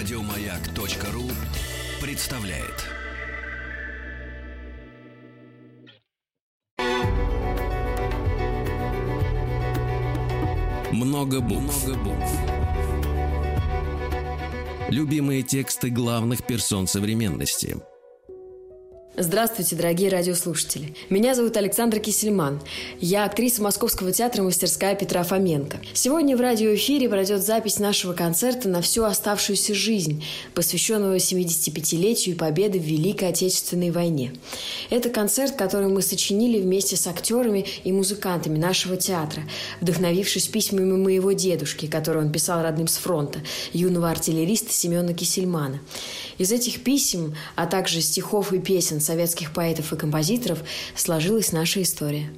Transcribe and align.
Радиомаяк.ру 0.00 1.30
представляет. 2.00 2.86
Много 10.90 11.42
букв. 11.42 11.86
Много 11.86 11.98
букв. 12.02 12.32
Любимые 14.88 15.42
тексты 15.42 15.90
главных 15.90 16.46
персон 16.46 16.86
современности– 16.86 17.76
Здравствуйте, 19.22 19.76
дорогие 19.76 20.08
радиослушатели. 20.08 20.94
Меня 21.10 21.34
зовут 21.34 21.54
Александра 21.58 21.98
Кисельман. 21.98 22.58
Я 23.00 23.26
актриса 23.26 23.60
Московского 23.60 24.12
театра 24.12 24.42
«Мастерская 24.42 24.94
Петра 24.94 25.24
Фоменко». 25.24 25.78
Сегодня 25.92 26.38
в 26.38 26.40
радиоэфире 26.40 27.06
пройдет 27.06 27.44
запись 27.44 27.78
нашего 27.78 28.14
концерта 28.14 28.70
на 28.70 28.80
всю 28.80 29.04
оставшуюся 29.04 29.74
жизнь, 29.74 30.24
посвященного 30.54 31.16
75-летию 31.16 32.34
победы 32.34 32.78
в 32.78 32.84
Великой 32.84 33.28
Отечественной 33.28 33.90
войне. 33.90 34.32
Это 34.88 35.10
концерт, 35.10 35.54
который 35.54 35.88
мы 35.88 36.00
сочинили 36.00 36.58
вместе 36.58 36.96
с 36.96 37.06
актерами 37.06 37.66
и 37.84 37.92
музыкантами 37.92 38.56
нашего 38.56 38.96
театра, 38.96 39.42
вдохновившись 39.82 40.48
письмами 40.48 40.96
моего 40.96 41.32
дедушки, 41.32 41.84
которые 41.88 42.24
он 42.24 42.32
писал 42.32 42.62
родным 42.62 42.88
с 42.88 42.96
фронта, 42.96 43.40
юного 43.74 44.08
артиллериста 44.08 44.72
Семена 44.72 45.12
Кисельмана. 45.12 45.80
Из 46.38 46.52
этих 46.52 46.82
писем, 46.82 47.34
а 47.54 47.66
также 47.66 48.00
стихов 48.00 48.54
и 48.54 48.60
песен 48.60 48.98
советских 49.10 49.52
поэтов 49.52 49.92
и 49.92 49.96
композиторов 49.96 50.62
сложилась 50.94 51.50
наша 51.50 51.82
история. 51.82 52.30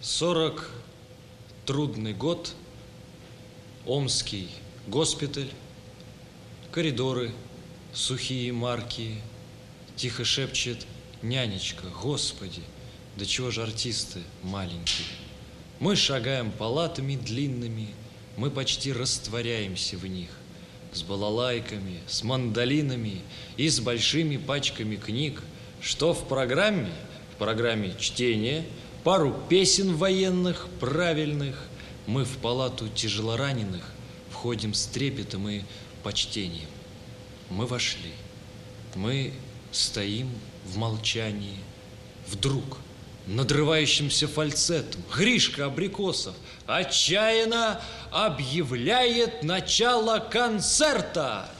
Сорок 0.00 0.72
трудный 1.66 2.14
год, 2.14 2.52
Омский 3.86 4.50
госпиталь, 4.88 5.50
коридоры– 6.72 7.30
сухие 7.92 8.52
марки, 8.52 9.16
Тихо 9.94 10.24
шепчет 10.24 10.86
нянечка, 11.20 11.84
Господи, 12.02 12.62
да 13.16 13.26
чего 13.26 13.50
же 13.50 13.62
артисты 13.62 14.20
маленькие. 14.42 15.06
Мы 15.80 15.96
шагаем 15.96 16.50
палатами 16.50 17.16
длинными, 17.16 17.88
Мы 18.36 18.50
почти 18.50 18.92
растворяемся 18.92 19.98
в 19.98 20.06
них, 20.06 20.30
С 20.92 21.02
балалайками, 21.02 22.00
с 22.06 22.22
мандолинами 22.22 23.20
И 23.56 23.68
с 23.68 23.80
большими 23.80 24.38
пачками 24.38 24.96
книг. 24.96 25.42
Что 25.80 26.14
в 26.14 26.26
программе? 26.26 26.92
В 27.34 27.38
программе 27.38 27.94
чтение, 27.98 28.64
Пару 29.04 29.36
песен 29.48 29.94
военных, 29.96 30.68
правильных. 30.80 31.66
Мы 32.06 32.24
в 32.24 32.38
палату 32.38 32.88
тяжелораненых 32.88 33.84
Входим 34.30 34.72
с 34.72 34.86
трепетом 34.86 35.48
и 35.48 35.62
почтением. 36.02 36.68
Мы 37.52 37.66
вошли. 37.66 38.12
Мы 38.94 39.34
стоим 39.72 40.30
в 40.64 40.78
молчании. 40.78 41.58
Вдруг 42.26 42.78
надрывающимся 43.26 44.26
фальцетом 44.26 45.02
Гришка 45.14 45.66
Абрикосов 45.66 46.34
отчаянно 46.66 47.82
объявляет 48.10 49.42
начало 49.42 50.18
концерта. 50.18 51.50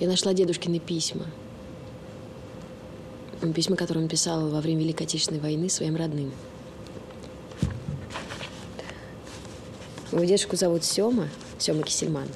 Я 0.00 0.08
нашла 0.08 0.32
дедушкины 0.34 0.78
письма. 0.80 1.26
Письма, 3.54 3.76
которые 3.76 4.04
он 4.04 4.08
писал 4.08 4.48
во 4.48 4.60
время 4.60 4.80
Великой 4.80 5.04
Отечественной 5.04 5.40
войны 5.40 5.68
своим 5.68 5.96
родным. 5.96 6.32
Его 10.10 10.24
дедушку 10.24 10.56
зовут 10.56 10.84
Сема, 10.84 11.28
Сема 11.58 11.82
Кисельман. 11.82 12.28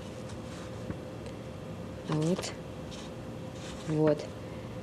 А 2.08 2.14
вот. 2.14 2.52
Вот. 3.88 4.18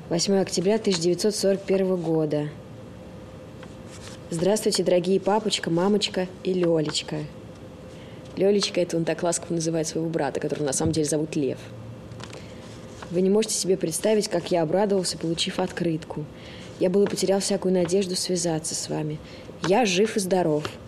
8 0.09 0.35
октября 0.35 0.75
1941 0.75 1.95
года. 1.95 2.49
Здравствуйте, 4.29 4.83
дорогие 4.83 5.19
папочка, 5.19 5.69
мамочка 5.69 6.27
и 6.43 6.53
Лёлечка. 6.53 7.17
Лёлечка– 8.35 8.81
это 8.81 8.97
он 8.97 9.05
так 9.05 9.23
ласково 9.23 9.55
называет 9.55 9.87
своего 9.87 10.09
брата, 10.09 10.39
которого 10.39 10.65
на 10.65 10.73
самом 10.73 10.91
деле 10.91 11.05
зовут 11.05 11.35
Лев. 11.35 11.59
Вы 13.15 13.21
не 13.21 13.29
можете 13.29 13.55
себе 13.55 13.77
представить, 13.77 14.27
как 14.27 14.51
я 14.51 14.61
обрадовался, 14.61 15.17
получив 15.17 15.59
открытку. 15.59 16.25
Я 16.81 16.89
было 16.89 17.05
потерял 17.05 17.39
всякую 17.39 17.73
надежду 17.73 18.15
связаться 18.15 18.75
с 18.75 18.89
вами. 18.89 19.19
Я 19.67 19.85
жив 19.85 20.17
и 20.17 20.19
здоров– 20.19 20.69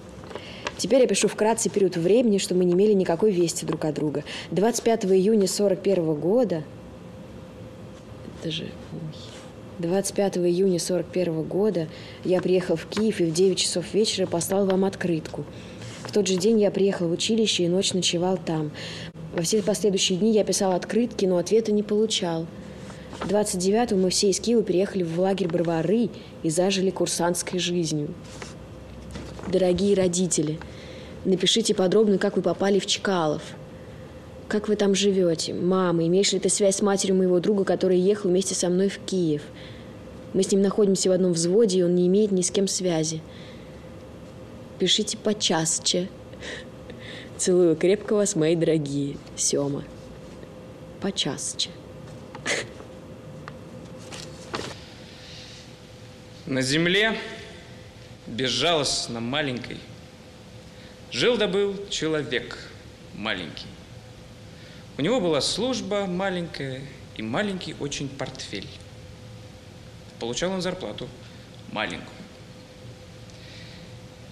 Теперь 0.78 1.02
я 1.02 1.08
пишу 1.08 1.28
вкратце 1.28 1.70
период 1.70 1.98
времени, 1.98 2.38
что 2.38 2.54
мы 2.54 2.64
не 2.64 2.74
имели 2.74 2.94
никакой 2.94 3.32
вести 3.32 3.66
друг 3.66 3.84
от 3.86 3.96
друга. 3.96 4.24
25 4.52 5.06
июня 5.06 5.48
41 5.48 6.14
года... 6.14 6.64
Это 8.40 8.52
же... 8.52 8.68
25 9.80 10.38
июня 10.38 10.80
41 10.80 11.44
года 11.44 11.88
я 12.24 12.42
приехал 12.42 12.76
в 12.76 12.86
Киев 12.86 13.22
и 13.22 13.26
в 13.26 13.34
9 13.34 13.58
часов 13.58 13.92
вечера 13.94 14.28
послал 14.28 14.66
вам 14.66 14.86
открытку. 14.86 15.46
В 16.04 16.12
тот 16.12 16.28
же 16.28 16.36
день 16.36 16.60
я 16.60 16.70
приехал 16.70 17.08
в 17.08 17.12
училище 17.12 17.64
и 17.64 17.68
ночь 17.68 17.94
ночевал 17.94 18.38
там. 18.38 18.72
Во 19.38 19.44
все 19.44 19.62
последующие 19.62 20.18
дни 20.18 20.32
я 20.32 20.44
писал 20.44 20.72
открытки, 20.72 21.28
но 21.28 21.38
ответа 21.38 21.72
не 21.72 21.84
получал. 21.84 22.48
29 23.30 23.92
мы 23.92 24.10
все 24.10 24.32
из 24.32 24.40
Киева 24.40 24.64
переехали 24.64 25.04
в 25.04 25.20
лагерь 25.20 25.48
Барвары 25.48 26.10
и 26.42 26.50
зажили 26.50 26.90
курсантской 26.90 27.60
жизнью. 27.60 28.16
Дорогие 29.48 29.94
родители, 29.94 30.58
напишите 31.24 31.76
подробно, 31.76 32.18
как 32.18 32.36
вы 32.36 32.42
попали 32.42 32.80
в 32.80 32.88
Чкалов. 32.88 33.44
Как 34.48 34.68
вы 34.68 34.76
там 34.76 34.96
живете? 34.96 35.54
Мама, 35.54 36.08
имеешь 36.08 36.34
ли 36.34 36.40
ты 36.40 36.50
связь 36.50 36.78
с 36.78 36.82
матерью 36.82 37.18
моего 37.18 37.40
друга, 37.40 37.64
который 37.64 38.00
ехал 38.00 38.32
вместе 38.32 38.56
со 38.56 38.70
мной 38.70 38.90
в 38.90 38.98
Киев? 38.98 39.44
Мы 40.34 40.42
с 40.42 40.52
ним 40.52 40.64
находимся 40.64 41.10
в 41.10 41.12
одном 41.12 41.34
взводе, 41.34 41.78
и 41.78 41.84
он 41.84 41.94
не 41.94 42.08
имеет 42.08 42.32
ни 42.32 42.42
с 42.42 42.50
кем 42.50 42.68
связи. 42.68 43.22
Пишите 44.80 45.16
почасче. 45.16 46.10
Целую 47.38 47.76
крепко 47.76 48.16
вас, 48.16 48.36
мои 48.36 48.56
дорогие. 48.56 49.16
Сема. 49.36 49.84
Почасче. 51.02 51.70
На 56.48 56.62
земле, 56.62 57.16
безжалостно 58.26 59.20
маленькой, 59.20 59.78
жил 61.12 61.38
да 61.38 61.48
был 61.48 61.88
человек 61.90 62.58
маленький. 63.14 63.68
У 64.98 65.02
него 65.02 65.22
была 65.22 65.42
служба 65.42 66.08
маленькая 66.08 66.82
и 67.18 67.22
маленький 67.22 67.76
очень 67.80 68.10
портфель. 68.10 68.68
Получал 70.20 70.54
он 70.54 70.64
зарплату 70.64 71.08
маленькую. 71.72 72.18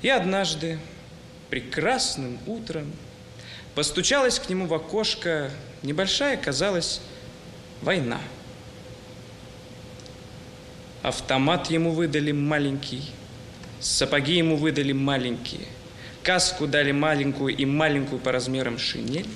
И 0.02 0.10
однажды, 0.10 0.80
прекрасным 1.50 2.40
утром, 2.46 2.92
постучалась 3.76 4.40
к 4.40 4.50
нему 4.50 4.68
в 4.68 4.74
окошко 4.74 5.52
небольшая, 5.84 6.38
казалось, 6.38 7.02
война. 7.82 8.20
Автомат 11.02 11.70
ему 11.70 11.92
выдали 11.92 12.32
маленький, 12.32 13.12
сапоги 13.80 14.38
ему 14.38 14.58
выдали 14.58 14.92
маленькие, 14.92 15.68
каску 16.24 16.66
дали 16.66 16.92
маленькую 16.92 17.56
и 17.56 17.66
маленькую 17.66 18.20
по 18.20 18.32
размерам 18.32 18.80
шинель. 18.80 19.30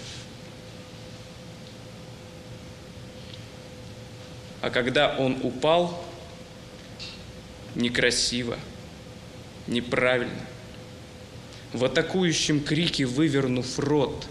А 4.61 4.71
когда 4.71 5.15
он 5.15 5.37
упал, 5.43 6.03
некрасиво, 7.75 8.57
неправильно, 9.67 10.45
в 11.73 11.85
атакующем 11.85 12.61
крике 12.61 13.05
вывернув 13.05 13.77
рот, 13.79 14.27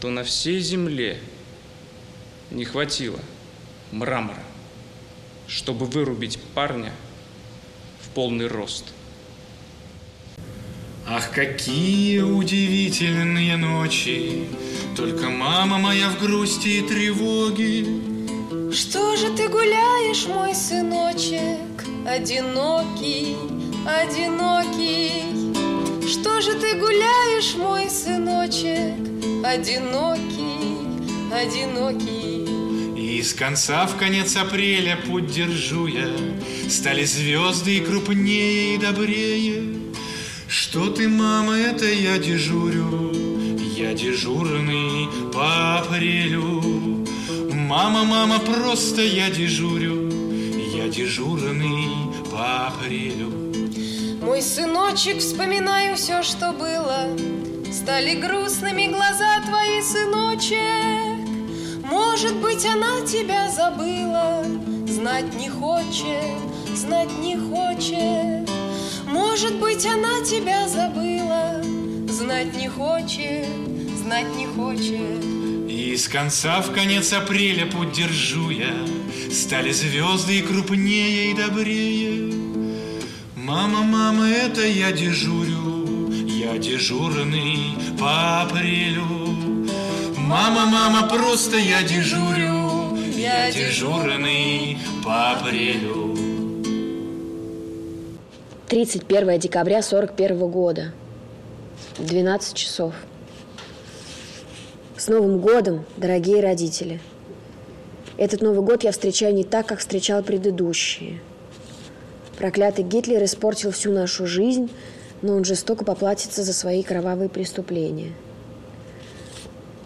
то 0.00 0.10
на 0.10 0.24
всей 0.24 0.60
земле 0.60 1.18
не 2.50 2.64
хватило 2.64 3.18
мрамора, 3.92 4.42
чтобы 5.46 5.86
вырубить 5.86 6.38
парня 6.54 6.92
в 8.00 8.08
полный 8.10 8.46
рост. 8.46 8.84
Ах, 11.10 11.30
какие 11.30 12.20
удивительные 12.20 13.56
ночи, 13.56 14.46
Только 14.94 15.30
мама 15.30 15.78
моя 15.78 16.10
в 16.10 16.18
грусти 16.20 16.80
и 16.80 16.82
тревоге. 16.82 17.86
Что 18.72 19.16
же 19.16 19.34
ты 19.34 19.48
гуляешь, 19.48 20.26
мой 20.26 20.54
сыночек, 20.54 21.86
Одинокий, 22.06 23.36
одинокий? 23.88 25.24
Что 26.06 26.40
же 26.40 26.54
ты 26.54 26.74
гуляешь, 26.74 27.54
мой 27.56 27.88
сыночек, 27.88 28.94
Одинокий, 29.44 30.78
одинокий? 31.32 32.46
И 32.96 33.22
с 33.22 33.32
конца 33.32 33.86
в 33.86 33.96
конец 33.96 34.36
апреля 34.36 34.98
путь 35.06 35.26
держу 35.26 35.86
я, 35.86 36.08
Стали 36.68 37.04
звезды 37.04 37.78
и 37.78 37.80
крупнее, 37.80 38.74
и 38.74 38.78
добрее. 38.78 39.62
Что 40.48 40.88
ты, 40.88 41.08
мама, 41.08 41.56
это 41.56 41.86
я 41.86 42.18
дежурю, 42.18 43.12
Я 43.76 43.94
дежурный 43.94 45.08
по 45.32 45.78
апрелю. 45.78 47.06
Мама, 47.52 48.04
мама, 48.04 48.38
просто 48.38 49.02
я 49.02 49.30
дежурю, 49.30 50.10
Я 50.74 50.88
дежурный 50.88 51.88
по 52.30 52.68
апрелю. 52.68 53.47
Мой 54.28 54.42
сыночек, 54.42 55.20
вспоминаю 55.20 55.96
все, 55.96 56.22
что 56.22 56.52
было. 56.52 57.16
Стали 57.72 58.14
грустными 58.20 58.84
глаза 58.88 59.40
твои, 59.46 59.80
сыночек. 59.80 61.26
Может 61.82 62.36
быть, 62.36 62.66
она 62.66 63.00
тебя 63.06 63.50
забыла, 63.50 64.44
Знать 64.86 65.34
не 65.34 65.48
хочет, 65.48 66.36
знать 66.74 67.10
не 67.18 67.38
хочет. 67.38 68.46
Может 69.06 69.58
быть, 69.60 69.86
она 69.86 70.22
тебя 70.22 70.68
забыла, 70.68 71.62
Знать 72.12 72.54
не 72.54 72.68
хочет, 72.68 73.46
знать 73.96 74.36
не 74.36 74.44
хочет. 74.46 75.24
И 75.70 75.96
с 75.96 76.06
конца 76.06 76.60
в 76.60 76.74
конец 76.74 77.14
апреля 77.14 77.64
путь 77.64 77.92
держу 77.92 78.50
я, 78.50 78.76
Стали 79.32 79.72
звезды 79.72 80.40
и 80.40 80.42
крупнее, 80.42 81.30
и 81.30 81.34
добрее. 81.34 82.37
Мама, 83.48 83.82
мама, 83.82 84.28
это 84.28 84.60
я 84.60 84.92
дежурю, 84.92 86.10
Я 86.26 86.58
дежурный 86.58 87.78
по 87.98 88.42
апрелю. 88.42 89.06
Мама, 90.18 90.66
мама, 90.66 91.08
просто 91.08 91.56
я 91.56 91.82
дежурю, 91.82 92.94
Я 93.16 93.50
дежурный 93.50 94.76
по 95.02 95.32
апрелю. 95.32 96.14
31 98.68 99.38
декабря 99.38 99.80
41 99.80 100.50
года. 100.50 100.92
12 101.96 102.54
часов. 102.54 102.92
С 104.98 105.08
Новым 105.08 105.40
годом, 105.40 105.86
дорогие 105.96 106.42
родители! 106.42 107.00
Этот 108.18 108.42
Новый 108.42 108.60
год 108.60 108.84
я 108.84 108.92
встречаю 108.92 109.32
не 109.32 109.44
так, 109.44 109.64
как 109.64 109.78
встречал 109.78 110.22
предыдущие. 110.22 111.20
Проклятый 112.38 112.84
Гитлер 112.84 113.24
испортил 113.24 113.72
всю 113.72 113.90
нашу 113.90 114.24
жизнь, 114.24 114.70
но 115.22 115.34
он 115.34 115.44
жестоко 115.44 115.84
поплатится 115.84 116.44
за 116.44 116.52
свои 116.52 116.84
кровавые 116.84 117.28
преступления. 117.28 118.12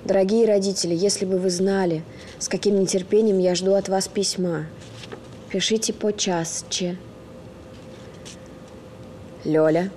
Дорогие 0.05 0.47
родители, 0.47 0.95
если 0.95 1.25
бы 1.25 1.39
вы 1.39 1.49
знали, 1.49 2.03
с 2.39 2.49
каким 2.49 2.79
нетерпением 2.79 3.39
я 3.39 3.55
жду 3.55 3.73
от 3.73 3.89
вас 3.89 4.07
письма, 4.07 4.67
пишите 5.49 5.95
по 5.95 6.13
часче. 6.13 6.99
Лёля, 9.45 9.91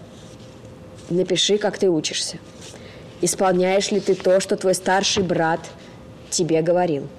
напиши, 1.10 1.58
как 1.58 1.78
ты 1.78 1.90
учишься. 1.90 2.38
Исполняешь 3.19 3.92
ли 3.92 4.00
ты 4.00 4.16
то, 4.16 4.40
что 4.40 4.56
твой 4.56 4.75
старший 4.75 5.24
брат 5.24 5.60
тебе 6.30 6.62
говорил? 6.62 7.10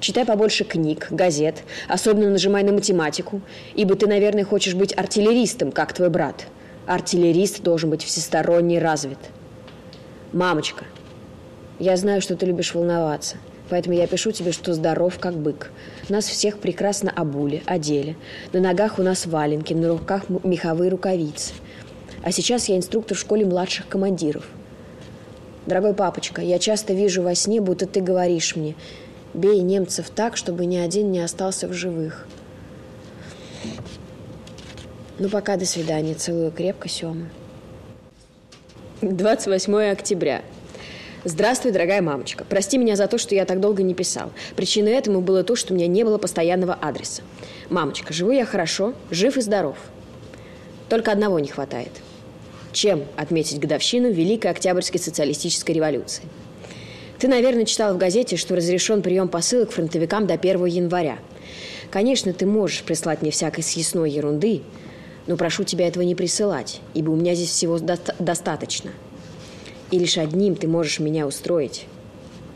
Читай 0.00 0.24
побольше 0.24 0.64
книг, 0.64 1.08
газет, 1.10 1.64
особенно 1.88 2.30
нажимай 2.30 2.62
на 2.62 2.72
математику, 2.72 3.40
ибо 3.74 3.96
ты, 3.96 4.06
наверное, 4.06 4.44
хочешь 4.44 4.74
быть 4.74 4.96
артиллеристом, 4.96 5.72
как 5.72 5.92
твой 5.92 6.08
брат. 6.08 6.46
Артиллерист 6.86 7.62
должен 7.62 7.90
быть 7.90 8.04
всесторонне 8.04 8.78
развит. 8.78 9.18
Мамочка, 10.32 10.84
я 11.80 11.96
знаю, 11.96 12.20
что 12.20 12.36
ты 12.36 12.46
любишь 12.46 12.74
волноваться, 12.74 13.38
поэтому 13.70 13.96
я 13.96 14.06
пишу 14.06 14.30
тебе, 14.30 14.52
что 14.52 14.72
здоров, 14.72 15.18
как 15.18 15.34
бык. 15.34 15.72
Нас 16.08 16.26
всех 16.26 16.58
прекрасно 16.58 17.12
обули, 17.14 17.62
одели. 17.66 18.16
На 18.52 18.60
ногах 18.60 19.00
у 19.00 19.02
нас 19.02 19.26
валенки, 19.26 19.74
на 19.74 19.88
руках 19.88 20.28
меховые 20.44 20.90
рукавицы. 20.90 21.54
А 22.22 22.30
сейчас 22.30 22.68
я 22.68 22.76
инструктор 22.76 23.16
в 23.16 23.20
школе 23.20 23.44
младших 23.46 23.88
командиров. 23.88 24.46
Дорогой 25.66 25.92
папочка, 25.92 26.40
я 26.40 26.58
часто 26.58 26.94
вижу 26.94 27.22
во 27.22 27.34
сне, 27.34 27.60
будто 27.60 27.86
ты 27.86 28.00
говоришь 28.00 28.56
мне, 28.56 28.74
бей 29.38 29.60
немцев 29.60 30.10
так, 30.10 30.36
чтобы 30.36 30.66
ни 30.66 30.76
один 30.76 31.10
не 31.10 31.20
остался 31.20 31.68
в 31.68 31.72
живых. 31.72 32.26
Ну, 35.18 35.28
пока, 35.28 35.56
до 35.56 35.64
свидания. 35.64 36.14
Целую 36.14 36.52
крепко, 36.52 36.88
Сёма. 36.88 37.28
28 39.00 39.92
октября. 39.92 40.42
Здравствуй, 41.24 41.72
дорогая 41.72 42.00
мамочка. 42.00 42.44
Прости 42.48 42.78
меня 42.78 42.94
за 42.94 43.08
то, 43.08 43.18
что 43.18 43.34
я 43.34 43.44
так 43.44 43.60
долго 43.60 43.82
не 43.82 43.94
писал. 43.94 44.30
Причиной 44.54 44.92
этому 44.92 45.20
было 45.20 45.42
то, 45.42 45.56
что 45.56 45.72
у 45.72 45.76
меня 45.76 45.88
не 45.88 46.04
было 46.04 46.18
постоянного 46.18 46.74
адреса. 46.74 47.22
Мамочка, 47.70 48.12
живу 48.12 48.30
я 48.30 48.44
хорошо, 48.44 48.94
жив 49.10 49.36
и 49.36 49.40
здоров. 49.40 49.76
Только 50.88 51.10
одного 51.12 51.38
не 51.38 51.48
хватает. 51.48 51.90
Чем 52.72 53.04
отметить 53.16 53.58
годовщину 53.58 54.10
Великой 54.10 54.52
Октябрьской 54.52 55.00
социалистической 55.00 55.74
революции? 55.74 56.22
Ты, 57.18 57.26
наверное, 57.26 57.64
читал 57.64 57.94
в 57.94 57.98
газете, 57.98 58.36
что 58.36 58.54
разрешен 58.54 59.02
прием 59.02 59.28
посылок 59.28 59.72
фронтовикам 59.72 60.26
до 60.26 60.34
1 60.34 60.64
января. 60.66 61.18
Конечно, 61.90 62.32
ты 62.32 62.46
можешь 62.46 62.82
прислать 62.82 63.22
мне 63.22 63.30
всякой 63.32 63.62
съестной 63.62 64.10
ерунды, 64.10 64.62
но 65.26 65.36
прошу 65.36 65.64
тебя 65.64 65.88
этого 65.88 66.04
не 66.04 66.14
присылать, 66.14 66.80
ибо 66.94 67.10
у 67.10 67.16
меня 67.16 67.34
здесь 67.34 67.50
всего 67.50 67.78
доста- 67.78 68.14
достаточно. 68.18 68.92
И 69.90 69.98
лишь 69.98 70.16
одним 70.16 70.54
ты 70.54 70.68
можешь 70.68 71.00
меня 71.00 71.26
устроить. 71.26 71.86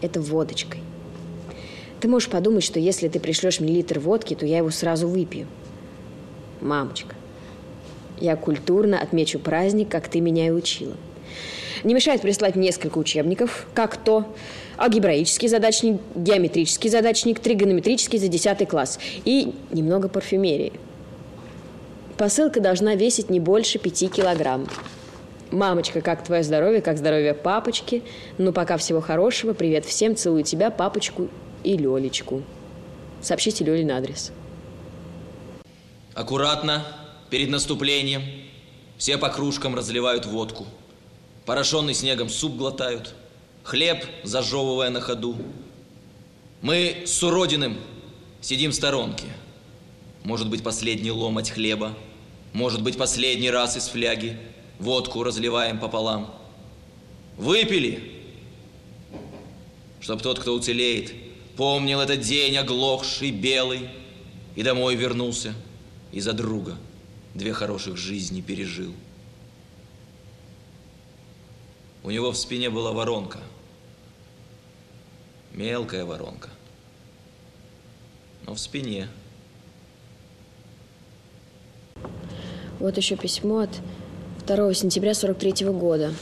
Это 0.00 0.20
водочкой. 0.20 0.80
Ты 2.00 2.08
можешь 2.08 2.28
подумать, 2.28 2.62
что 2.62 2.78
если 2.78 3.08
ты 3.08 3.18
пришлешь 3.20 3.58
мне 3.58 3.72
литр 3.72 3.98
водки, 3.98 4.34
то 4.34 4.46
я 4.46 4.58
его 4.58 4.70
сразу 4.70 5.08
выпью. 5.08 5.46
Мамочка, 6.60 7.16
я 8.20 8.36
культурно 8.36 9.00
отмечу 9.00 9.38
праздник, 9.38 9.88
как 9.88 10.08
ты 10.08 10.20
меня 10.20 10.46
и 10.46 10.50
учила. 10.50 10.96
Не 11.84 11.94
мешает 11.94 12.20
прислать 12.20 12.54
несколько 12.54 12.98
учебников, 12.98 13.66
как 13.74 13.96
то 13.96 14.24
алгебраический 14.78 15.48
задачник, 15.48 16.00
геометрический 16.14 16.88
задачник, 16.88 17.40
тригонометрический 17.40 18.18
за 18.18 18.28
10 18.28 18.68
класс 18.68 18.98
и 19.24 19.54
немного 19.72 20.08
парфюмерии. 20.08 20.72
Посылка 22.16 22.60
должна 22.60 22.94
весить 22.94 23.30
не 23.30 23.40
больше 23.40 23.78
5 23.78 24.12
килограмм. 24.12 24.68
Мамочка, 25.50 26.00
как 26.00 26.24
твое 26.24 26.42
здоровье, 26.44 26.80
как 26.80 26.98
здоровье 26.98 27.34
папочки. 27.34 28.02
Ну, 28.38 28.52
пока 28.52 28.76
всего 28.76 29.00
хорошего. 29.00 29.52
Привет 29.52 29.84
всем. 29.84 30.16
Целую 30.16 30.44
тебя, 30.44 30.70
папочку 30.70 31.28
и 31.64 31.76
Лелечку. 31.76 32.42
Сообщите 33.20 33.64
Лёлин 33.64 33.90
адрес. 33.90 34.32
Аккуратно, 36.14 36.84
перед 37.28 37.50
наступлением, 37.50 38.22
все 38.98 39.18
по 39.18 39.28
кружкам 39.28 39.74
разливают 39.74 40.26
водку. 40.26 40.66
Порошенный 41.44 41.94
снегом 41.94 42.28
суп 42.28 42.56
глотают, 42.56 43.14
хлеб 43.64 44.04
зажевывая 44.22 44.90
на 44.90 45.00
ходу. 45.00 45.36
Мы 46.60 47.02
с 47.06 47.22
Уродиным 47.22 47.78
сидим 48.40 48.70
в 48.70 48.74
сторонке. 48.74 49.26
Может 50.22 50.48
быть, 50.48 50.62
последний 50.62 51.10
ломоть 51.10 51.50
хлеба, 51.50 51.96
может 52.52 52.82
быть, 52.82 52.96
последний 52.96 53.50
раз 53.50 53.76
из 53.76 53.88
фляги 53.88 54.38
водку 54.78 55.24
разливаем 55.24 55.80
пополам. 55.80 56.32
Выпили, 57.36 58.22
чтоб 60.00 60.22
тот, 60.22 60.38
кто 60.38 60.54
уцелеет, 60.54 61.12
помнил 61.56 62.00
этот 62.00 62.20
день 62.20 62.56
оглохший, 62.56 63.30
белый, 63.30 63.88
и 64.54 64.62
домой 64.62 64.94
вернулся, 64.94 65.54
и 66.12 66.20
за 66.20 66.34
друга 66.34 66.76
две 67.34 67.52
хороших 67.52 67.96
жизни 67.96 68.42
пережил. 68.42 68.92
У 72.04 72.10
него 72.10 72.32
в 72.32 72.36
спине 72.36 72.68
была 72.68 72.92
воронка, 72.92 73.38
мелкая 75.52 76.04
воронка, 76.04 76.50
но 78.44 78.54
в 78.54 78.60
спине. 78.60 79.08
Вот 82.80 82.96
еще 82.96 83.14
письмо 83.16 83.60
от 83.60 83.70
2 84.48 84.74
сентября 84.74 85.14
43 85.14 85.64
-го 85.64 85.72
года. 85.72 86.12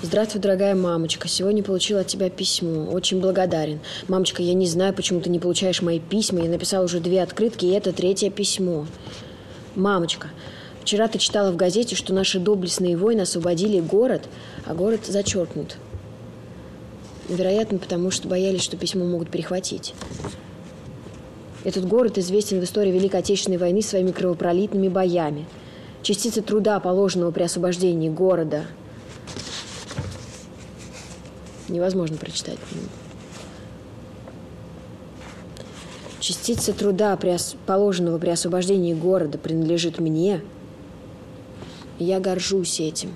Здравствуй, 0.00 0.40
дорогая 0.40 0.76
мамочка. 0.76 1.26
Сегодня 1.26 1.64
получила 1.64 2.02
от 2.02 2.06
тебя 2.06 2.30
письмо. 2.30 2.84
Очень 2.84 3.20
благодарен. 3.20 3.80
Мамочка, 4.06 4.44
я 4.44 4.54
не 4.54 4.68
знаю, 4.68 4.94
почему 4.94 5.20
ты 5.20 5.28
не 5.28 5.40
получаешь 5.40 5.82
мои 5.82 5.98
письма. 5.98 6.44
Я 6.44 6.48
написала 6.48 6.84
уже 6.84 7.00
две 7.00 7.20
открытки, 7.20 7.66
и 7.66 7.70
это 7.70 7.92
третье 7.92 8.30
письмо. 8.30 8.86
Мамочка, 9.74 10.28
вчера 10.88 11.06
ты 11.06 11.18
читала 11.18 11.52
в 11.52 11.56
газете, 11.56 11.94
что 11.94 12.14
наши 12.14 12.40
доблестные 12.40 12.96
воины 12.96 13.20
освободили 13.20 13.78
город, 13.78 14.22
а 14.64 14.72
город 14.72 15.00
зачеркнут. 15.06 15.76
Вероятно, 17.28 17.76
потому 17.76 18.10
что 18.10 18.26
боялись, 18.26 18.62
что 18.62 18.78
письмо 18.78 19.04
могут 19.04 19.28
перехватить. 19.28 19.94
Этот 21.62 21.86
город 21.86 22.16
известен 22.16 22.58
в 22.58 22.64
истории 22.64 22.90
Великой 22.90 23.20
Отечественной 23.20 23.58
войны 23.58 23.82
своими 23.82 24.12
кровопролитными 24.12 24.88
боями. 24.88 25.44
Частицы 26.02 26.40
труда, 26.40 26.80
положенного 26.80 27.32
при 27.32 27.42
освобождении 27.42 28.08
города– 28.08 28.64
невозможно 31.68 32.16
прочитать. 32.16 32.56
Частица 36.18 36.72
труда, 36.72 37.18
положенного 37.66 38.18
при 38.18 38.30
освобождении 38.30 38.94
города, 38.94 39.36
принадлежит 39.36 39.98
мне, 39.98 40.40
и 41.98 42.04
я 42.04 42.20
горжусь 42.20 42.80
этим. 42.80 43.14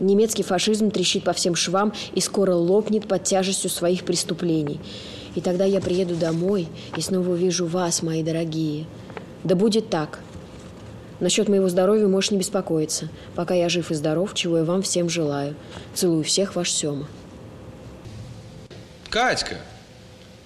Немецкий 0.00 0.42
фашизм 0.42 0.90
трещит 0.90 1.24
по 1.24 1.32
всем 1.32 1.54
швам 1.54 1.92
и 2.14 2.20
скоро 2.20 2.54
лопнет 2.54 3.06
под 3.06 3.24
тяжестью 3.24 3.70
своих 3.70 4.04
преступлений. 4.04 4.80
И 5.34 5.40
тогда 5.40 5.64
я 5.64 5.80
приеду 5.80 6.14
домой 6.16 6.68
и 6.96 7.00
снова 7.00 7.30
увижу 7.30 7.66
вас, 7.66 8.02
мои 8.02 8.22
дорогие. 8.22 8.86
Да 9.44 9.54
будет 9.54 9.90
так. 9.90 10.20
Насчет 11.20 11.48
моего 11.48 11.68
здоровья 11.68 12.06
можешь 12.06 12.32
не 12.32 12.38
беспокоиться. 12.38 13.08
Пока 13.34 13.54
я 13.54 13.68
жив 13.68 13.90
и 13.90 13.94
здоров, 13.94 14.34
чего 14.34 14.58
я 14.58 14.64
вам 14.64 14.82
всем 14.82 15.08
желаю. 15.08 15.54
Целую 15.94 16.24
всех, 16.24 16.56
ваш 16.56 16.70
Сема. 16.70 17.08
Катька, 19.10 19.58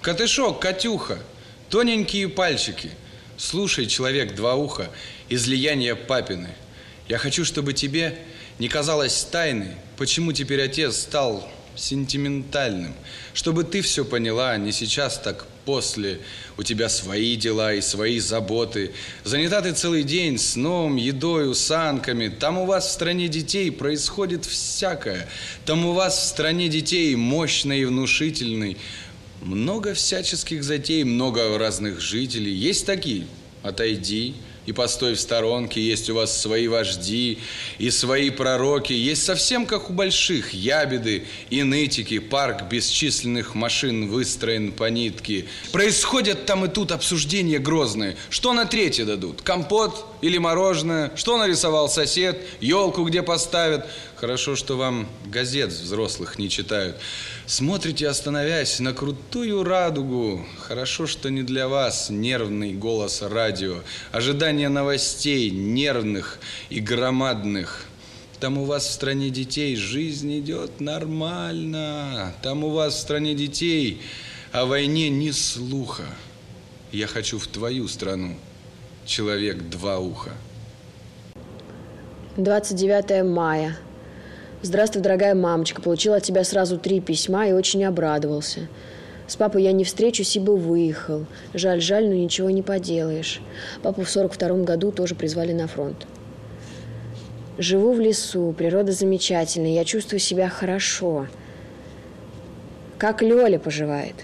Катышок, 0.02 0.60
Катюха, 0.60 1.18
тоненькие 1.70 2.28
пальчики. 2.28 2.90
Слушай, 3.38 3.86
человек, 3.86 4.34
два 4.34 4.56
уха, 4.56 4.88
излияние 5.30 5.96
папины. 5.96 6.50
Я 7.08 7.16
хочу, 7.16 7.44
чтобы 7.44 7.72
тебе 7.72 8.18
не 8.58 8.68
казалось 8.68 9.26
тайной, 9.30 9.76
почему 9.96 10.32
теперь 10.32 10.60
отец 10.60 10.96
стал 10.96 11.48
сентиментальным. 11.74 12.92
Чтобы 13.32 13.64
ты 13.64 13.80
все 13.80 14.04
поняла, 14.04 14.56
не 14.58 14.72
сейчас, 14.72 15.18
так 15.18 15.46
после. 15.64 16.20
У 16.56 16.62
тебя 16.62 16.88
свои 16.88 17.36
дела 17.36 17.72
и 17.72 17.80
свои 17.80 18.18
заботы. 18.18 18.92
Занята 19.24 19.62
ты 19.62 19.72
целый 19.72 20.02
день 20.02 20.38
сном, 20.38 20.96
едой, 20.96 21.54
санками. 21.54 22.28
Там 22.28 22.58
у 22.58 22.66
вас 22.66 22.88
в 22.88 22.92
стране 22.92 23.28
детей 23.28 23.70
происходит 23.70 24.44
всякое. 24.44 25.28
Там 25.64 25.86
у 25.86 25.92
вас 25.92 26.18
в 26.18 26.26
стране 26.26 26.68
детей 26.68 27.14
мощный 27.14 27.80
и 27.80 27.84
внушительный. 27.84 28.76
Много 29.40 29.94
всяческих 29.94 30.64
затей, 30.64 31.04
много 31.04 31.56
разных 31.58 32.00
жителей. 32.00 32.52
Есть 32.52 32.84
такие? 32.84 33.26
Отойди 33.62 34.34
и 34.68 34.72
постой 34.72 35.14
в 35.14 35.20
сторонке, 35.20 35.80
есть 35.80 36.10
у 36.10 36.14
вас 36.14 36.38
свои 36.38 36.68
вожди 36.68 37.38
и 37.78 37.90
свои 37.90 38.28
пророки, 38.28 38.92
есть 38.92 39.24
совсем 39.24 39.64
как 39.64 39.88
у 39.88 39.94
больших 39.94 40.52
ябеды 40.52 41.24
и 41.48 41.62
нытики, 41.62 42.18
парк 42.18 42.68
бесчисленных 42.70 43.54
машин 43.54 44.08
выстроен 44.08 44.72
по 44.72 44.90
нитке. 44.90 45.46
Происходят 45.72 46.44
там 46.44 46.66
и 46.66 46.68
тут 46.68 46.92
обсуждения 46.92 47.58
грозные. 47.58 48.16
Что 48.28 48.52
на 48.52 48.66
третье 48.66 49.06
дадут? 49.06 49.40
Компот 49.40 50.04
или 50.20 50.36
мороженое? 50.36 51.12
Что 51.16 51.38
нарисовал 51.38 51.88
сосед? 51.88 52.38
Елку 52.60 53.04
где 53.04 53.22
поставят? 53.22 53.86
Хорошо, 54.16 54.56
что 54.56 54.76
вам 54.76 55.08
газет 55.26 55.70
взрослых 55.70 56.40
не 56.40 56.50
читают. 56.50 56.96
Смотрите, 57.46 58.08
остановясь 58.08 58.80
на 58.80 58.92
крутую 58.92 59.62
радугу. 59.62 60.44
Хорошо, 60.58 61.06
что 61.06 61.30
не 61.30 61.44
для 61.44 61.68
вас 61.68 62.10
нервный 62.10 62.72
голос 62.72 63.22
радио. 63.22 63.76
Ожидание 64.10 64.57
новостей 64.66 65.50
нервных 65.50 66.40
и 66.70 66.80
громадных. 66.80 67.84
Там 68.40 68.58
у 68.58 68.64
вас 68.64 68.86
в 68.86 68.92
стране 68.92 69.30
детей 69.30 69.76
жизнь 69.76 70.38
идет 70.38 70.80
нормально. 70.80 72.34
Там 72.42 72.64
у 72.64 72.70
вас 72.70 72.94
в 72.94 72.98
стране 72.98 73.34
детей 73.34 74.00
о 74.52 74.64
войне 74.66 75.10
ни 75.10 75.30
слуха. 75.30 76.04
Я 76.90 77.06
хочу 77.06 77.38
в 77.38 77.46
твою 77.46 77.86
страну. 77.88 78.34
Человек 79.06 79.68
два 79.68 79.98
уха. 79.98 80.32
29 82.36 83.24
мая. 83.24 83.76
Здравствуй, 84.62 85.02
дорогая 85.02 85.34
мамочка. 85.34 85.80
Получила 85.80 86.16
от 86.16 86.22
тебя 86.22 86.44
сразу 86.44 86.78
три 86.78 87.00
письма 87.00 87.48
и 87.48 87.52
очень 87.52 87.84
обрадовался. 87.84 88.68
С 89.28 89.36
папой 89.36 89.62
я 89.62 89.72
не 89.72 89.84
встречусь, 89.84 90.36
ибо 90.36 90.52
выехал. 90.52 91.26
Жаль, 91.52 91.82
жаль, 91.82 92.08
но 92.08 92.14
ничего 92.14 92.48
не 92.48 92.62
поделаешь. 92.62 93.42
Папу 93.82 94.02
в 94.02 94.10
42 94.10 94.64
году 94.64 94.90
тоже 94.90 95.14
призвали 95.14 95.52
на 95.52 95.68
фронт. 95.68 96.06
Живу 97.58 97.92
в 97.92 98.00
лесу, 98.00 98.54
природа 98.56 98.92
замечательная, 98.92 99.74
я 99.74 99.84
чувствую 99.84 100.18
себя 100.18 100.48
хорошо. 100.48 101.26
Как 102.96 103.20
Лёля 103.20 103.58
поживает? 103.58 104.14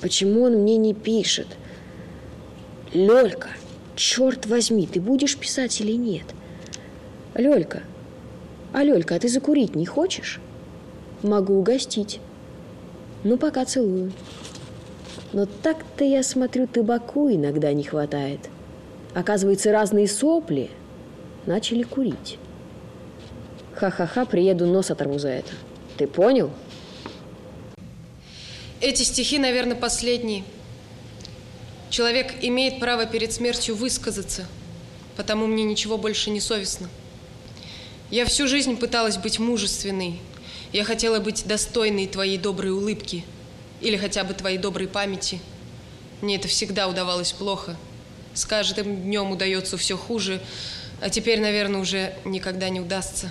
Почему 0.00 0.44
он 0.44 0.58
мне 0.58 0.76
не 0.76 0.94
пишет? 0.94 1.48
Лёлька, 2.92 3.48
черт 3.96 4.46
возьми, 4.46 4.86
ты 4.86 5.00
будешь 5.00 5.36
писать 5.36 5.80
или 5.80 5.92
нет? 5.92 6.26
Лёлька, 7.34 7.82
а 8.72 8.84
Лёлька, 8.84 9.16
а 9.16 9.18
ты 9.18 9.28
закурить 9.28 9.74
не 9.74 9.86
хочешь? 9.86 10.40
Могу 11.22 11.54
угостить. 11.54 12.20
Ну, 13.24 13.36
пока 13.36 13.64
целую. 13.64 14.12
Но 15.32 15.46
так-то, 15.46 16.04
я 16.04 16.22
смотрю, 16.22 16.66
табаку 16.66 17.30
иногда 17.30 17.72
не 17.72 17.84
хватает. 17.84 18.40
Оказывается, 19.14 19.72
разные 19.72 20.08
сопли 20.08 20.70
начали 21.46 21.82
курить. 21.82 22.38
Ха-ха-ха, 23.74 24.24
приеду, 24.24 24.66
нос 24.66 24.90
оторву 24.90 25.18
за 25.18 25.28
это. 25.28 25.52
Ты 25.96 26.06
понял? 26.06 26.50
Эти 28.80 29.02
стихи, 29.02 29.38
наверное, 29.38 29.76
последние. 29.76 30.44
Человек 31.88 32.32
имеет 32.42 32.80
право 32.80 33.06
перед 33.06 33.32
смертью 33.32 33.76
высказаться, 33.76 34.46
потому 35.16 35.46
мне 35.46 35.62
ничего 35.62 35.98
больше 35.98 36.30
не 36.30 36.40
совестно. 36.40 36.88
Я 38.10 38.24
всю 38.24 38.48
жизнь 38.48 38.76
пыталась 38.76 39.18
быть 39.18 39.38
мужественной. 39.38 40.18
Я 40.72 40.84
хотела 40.84 41.20
быть 41.20 41.46
достойной 41.46 42.06
твоей 42.06 42.38
доброй 42.38 42.70
улыбки 42.70 43.24
или 43.82 43.98
хотя 43.98 44.24
бы 44.24 44.32
твоей 44.32 44.56
доброй 44.56 44.88
памяти. 44.88 45.38
Мне 46.22 46.36
это 46.36 46.48
всегда 46.48 46.88
удавалось 46.88 47.32
плохо. 47.32 47.76
С 48.32 48.46
каждым 48.46 49.02
днем 49.02 49.30
удается 49.30 49.76
все 49.76 49.98
хуже, 49.98 50.40
а 51.02 51.10
теперь, 51.10 51.40
наверное, 51.40 51.80
уже 51.80 52.14
никогда 52.24 52.70
не 52.70 52.80
удастся. 52.80 53.30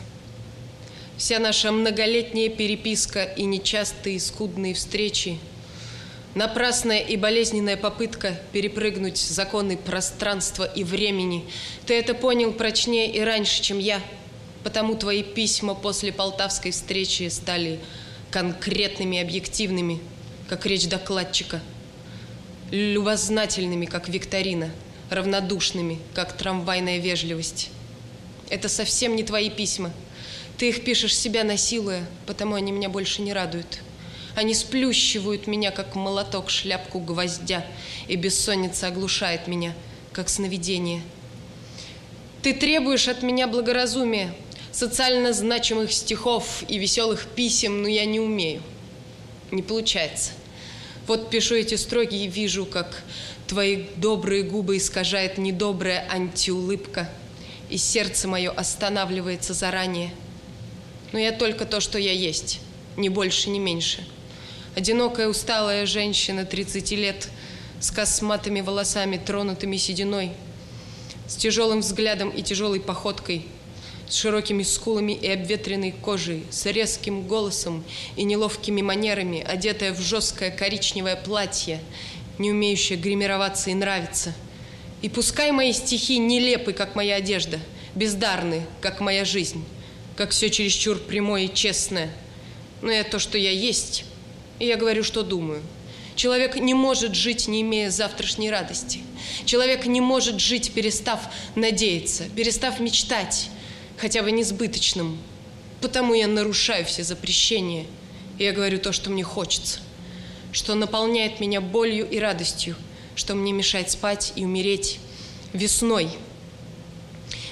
Вся 1.18 1.40
наша 1.40 1.72
многолетняя 1.72 2.50
переписка 2.50 3.24
и 3.24 3.44
нечастые 3.44 4.20
скудные 4.20 4.74
встречи– 4.74 5.40
Напрасная 6.34 7.00
и 7.00 7.18
болезненная 7.18 7.76
попытка 7.76 8.40
перепрыгнуть 8.54 9.18
законы 9.18 9.76
пространства 9.76 10.64
и 10.64 10.86
времени. 10.86 11.44
Ты 11.86 11.96
это 11.96 12.14
понял 12.14 12.54
прочнее 12.54 13.12
и 13.12 13.20
раньше, 13.20 13.62
чем 13.62 13.80
я– 13.80 14.00
Потому 14.64 14.96
твои 14.96 15.24
письма 15.24 15.74
после 15.74 16.12
полтавской 16.12 16.72
встречи 16.72 17.28
стали 17.30 17.80
конкретными 18.30 19.20
объективными, 19.20 20.00
как 20.48 20.66
речь 20.66 20.88
докладчика, 20.88 21.62
любознательными, 22.72 23.86
как 23.86 24.08
викторина, 24.08 24.70
равнодушными, 25.10 26.00
как 26.14 26.34
трамвайная 26.38 27.00
вежливость. 27.00 27.70
Это 28.50 28.70
совсем 28.70 29.16
не 29.16 29.24
твои 29.24 29.50
письма. 29.50 29.92
Ты 30.58 30.70
их 30.70 30.84
пишешь 30.84 31.18
себя 31.18 31.44
насилуя, 31.44 32.06
потому 32.26 32.56
они 32.56 32.72
меня 32.72 32.90
больше 32.90 33.22
не 33.22 33.34
радуют. 33.34 33.80
Они 34.36 34.54
сплющивают 34.54 35.48
меня, 35.48 35.72
как 35.72 35.96
молоток 35.96 36.50
шляпку 36.50 37.00
гвоздя, 37.00 37.66
и 38.08 38.16
бессонница 38.16 38.88
оглушает 38.88 39.48
меня, 39.48 39.74
как 40.14 40.30
сновидение. 40.30 41.02
Ты 42.42 42.54
требуешь 42.54 43.08
от 43.08 43.24
меня 43.24 43.48
благоразумия, 43.48 44.34
социально 44.72 45.34
значимых 45.34 45.92
стихов 45.92 46.64
и 46.68 46.78
веселых 46.78 47.26
писем, 47.26 47.82
но 47.82 47.88
я 47.88 48.06
не 48.06 48.20
умею. 48.20 48.62
Не 49.52 49.62
получается. 49.62 50.32
Вот 51.08 51.30
пишу 51.30 51.56
эти 51.56 51.76
строки 51.76 52.16
и 52.16 52.28
вижу, 52.28 52.66
как 52.66 53.04
твои 53.48 53.86
добрые 53.98 54.44
губы 54.44 54.78
искажает 54.78 55.38
недобрая 55.38 56.08
антиулыбка, 56.10 57.10
и 57.70 57.78
сердце 57.78 58.28
мое 58.28 58.52
останавливается 58.52 59.54
заранее. 59.54 60.14
Но 61.12 61.20
я 61.20 61.32
только 61.32 61.66
то, 61.66 61.82
что 61.82 62.00
я 62.00 62.14
есть, 62.14 62.62
ни 62.96 63.10
больше, 63.10 63.50
ни 63.50 63.60
меньше. 63.60 64.06
Одинокая 64.76 65.28
усталая 65.28 65.86
женщина 65.86 66.46
30 66.46 66.92
лет 66.92 67.30
с 67.82 67.92
косматыми 67.92 68.62
волосами, 68.62 69.18
тронутыми 69.18 69.76
сединой, 69.76 70.32
с 71.28 71.36
тяжелым 71.36 71.80
взглядом 71.80 72.30
и 72.30 72.42
тяжелой 72.42 72.80
походкой– 72.80 73.46
с 74.12 74.16
широкими 74.18 74.62
скулами 74.64 75.14
и 75.14 75.28
обветренной 75.30 75.94
кожей, 75.94 76.44
с 76.52 76.66
резким 76.66 77.26
голосом 77.28 77.82
и 78.18 78.24
неловкими 78.26 78.82
манерами, 78.82 79.42
одетая 79.42 79.94
в 79.94 80.02
жесткое 80.02 80.52
коричневое 80.52 81.16
платье, 81.16 81.80
не 82.38 82.52
умеющая 82.52 82.98
гримироваться 82.98 83.70
и 83.70 83.74
нравиться. 83.74 84.34
И 85.02 85.08
пускай 85.08 85.52
мои 85.54 85.72
стихи 85.72 86.18
нелепы, 86.18 86.74
как 86.74 86.94
моя 86.94 87.16
одежда, 87.16 87.60
бездарны, 87.96 88.66
как 88.82 89.00
моя 89.00 89.24
жизнь, 89.24 89.64
как 90.18 90.32
все 90.32 90.50
чересчур 90.50 91.00
прямое 91.00 91.44
и 91.44 91.54
честное, 91.54 92.12
но 92.82 92.92
я 92.92 93.06
то, 93.06 93.18
что 93.18 93.38
я 93.38 93.52
есть, 93.52 94.04
и 94.60 94.66
я 94.66 94.76
говорю, 94.76 95.06
что 95.06 95.24
думаю. 95.24 95.62
Человек 96.18 96.58
не 96.58 96.74
может 96.74 97.16
жить, 97.16 97.48
не 97.48 97.62
имея 97.62 97.90
завтрашней 97.90 98.52
радости. 98.52 99.00
Человек 99.46 99.86
не 99.86 100.02
может 100.02 100.42
жить, 100.42 100.74
перестав 100.74 101.22
надеяться, 101.56 102.26
перестав 102.36 102.82
мечтать, 102.82 103.50
хотя 104.02 104.24
бы 104.24 104.32
несбыточным. 104.32 105.20
Потому 105.80 106.16
я 106.16 106.28
нарушаю 106.28 106.86
все 106.86 107.04
запрещения. 107.04 107.86
И 108.40 108.44
я 108.44 108.52
говорю 108.52 108.80
то, 108.80 108.92
что 108.92 109.12
мне 109.12 109.24
хочется. 109.24 109.80
Что 110.52 110.74
наполняет 110.74 111.40
меня 111.40 111.62
болью 111.62 112.10
и 112.10 112.18
радостью. 112.18 112.76
Что 113.14 113.36
мне 113.36 113.52
мешает 113.52 113.92
спать 113.92 114.34
и 114.36 114.44
умереть 114.44 115.00
весной. 115.54 116.10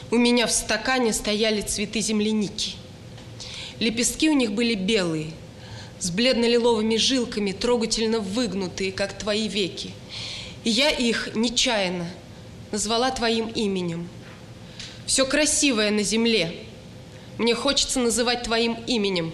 У 0.09 0.15
меня 0.15 0.47
в 0.47 0.51
стакане 0.51 1.13
стояли 1.13 1.61
цветы 1.61 2.01
земляники. 2.01 2.71
Лепестки 3.79 4.27
у 4.27 4.33
них 4.33 4.51
были 4.53 4.73
белые, 4.73 5.27
с 5.99 6.09
бледно-лиловыми 6.09 6.97
жилками, 6.97 7.51
трогательно 7.51 8.19
выгнутые, 8.19 8.91
как 8.91 9.15
твои 9.17 9.47
веки. 9.47 9.91
И 10.63 10.71
я 10.71 10.89
их 10.89 11.35
нечаянно 11.35 12.09
назвала 12.71 13.11
твоим 13.11 13.49
именем– 13.49 14.09
все 15.09 15.25
красивое 15.25 15.89
на 15.89 16.03
земле. 16.03 16.53
Мне 17.39 17.55
хочется 17.55 17.99
называть 17.99 18.43
твоим 18.43 18.73
именем. 18.85 19.33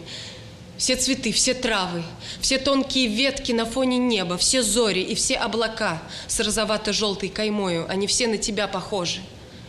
Все 0.77 0.95
цветы, 0.95 1.33
все 1.33 1.53
травы, 1.53 2.01
все 2.39 2.59
тонкие 2.59 3.07
ветки 3.07 3.51
на 3.51 3.65
фоне 3.65 3.97
неба, 3.97 4.37
все 4.37 4.63
зори 4.63 5.01
и 5.01 5.15
все 5.15 5.35
облака 5.35 6.01
с 6.27 6.39
розовато-желтой 6.39 7.27
каймою, 7.27 7.85
они 7.89 8.07
все 8.07 8.27
на 8.27 8.37
тебя 8.37 8.69
похожи. 8.69 9.19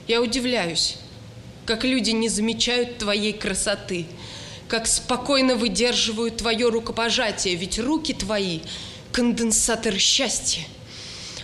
Я 0.06 0.22
удивляюсь, 0.22 0.96
как 1.64 1.82
люди 1.82 2.10
не 2.10 2.28
замечают 2.28 2.98
твоей 2.98 3.32
красоты, 3.32 4.06
как 4.68 4.86
спокойно 4.86 5.56
выдерживают 5.56 6.36
твое 6.36 6.68
рукопожатие, 6.68 7.56
ведь 7.56 7.80
руки 7.80 8.14
твои– 8.14 8.60
конденсатор 9.12 9.98
счастья. 9.98 10.62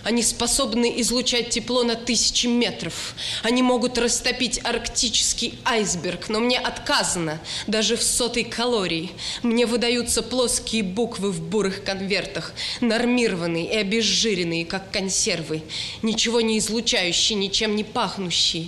Они 0.03 0.21
способны 0.21 0.99
излучать 0.99 1.49
тепло 1.49 1.83
на 1.83 1.95
тысячи 1.95 2.45
метров. 2.47 3.15
Они 3.41 3.63
могут 3.63 3.97
растопить 3.97 4.59
арктический 4.63 5.57
айсберг, 5.63 6.27
но 6.27 6.41
мне 6.41 6.59
отказано 6.59 7.39
даже 7.67 7.95
в 7.95 8.03
сотой 8.03 8.43
калории. 8.43 9.11
Мне 9.43 9.65
выдаются 9.65 10.21
плоские 10.21 10.83
буквы 10.83 11.31
в 11.31 11.41
бурых 11.41 11.85
конвертах, 11.85 12.53
нормированные 12.81 13.71
и 13.71 13.77
обезжиренные, 13.77 14.65
как 14.65 14.91
консервы, 14.91 15.63
ничего 16.01 16.41
не 16.41 16.57
излучающие, 16.57 17.37
ничем 17.37 17.77
не 17.77 17.85
пахнущие. 17.85 18.67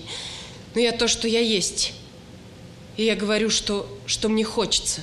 Но 0.73 0.79
я 0.79 0.93
то, 0.93 1.09
что 1.09 1.27
я 1.27 1.41
есть. 1.41 1.93
И 2.95 3.03
я 3.03 3.15
говорю, 3.17 3.49
что, 3.49 3.89
что 4.05 4.29
мне 4.29 4.45
хочется. 4.45 5.01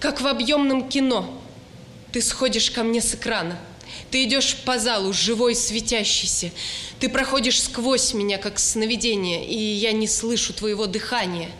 Как 0.00 0.22
в 0.22 0.26
объемном 0.26 0.88
кино– 0.88 1.34
ты 2.12 2.20
сходишь 2.20 2.70
ко 2.70 2.82
мне 2.82 3.00
с 3.00 3.14
экрана. 3.14 3.58
Ты 4.10 4.24
идешь 4.24 4.56
по 4.64 4.78
залу, 4.78 5.12
живой, 5.12 5.54
светящийся. 5.54 6.50
Ты 7.00 7.08
проходишь 7.08 7.62
сквозь 7.62 8.14
меня, 8.14 8.38
как 8.38 8.58
сновидение, 8.58 9.44
и 9.46 9.56
я 9.56 9.92
не 9.92 10.08
слышу 10.08 10.52
твоего 10.52 10.86
дыхания. 10.86 11.50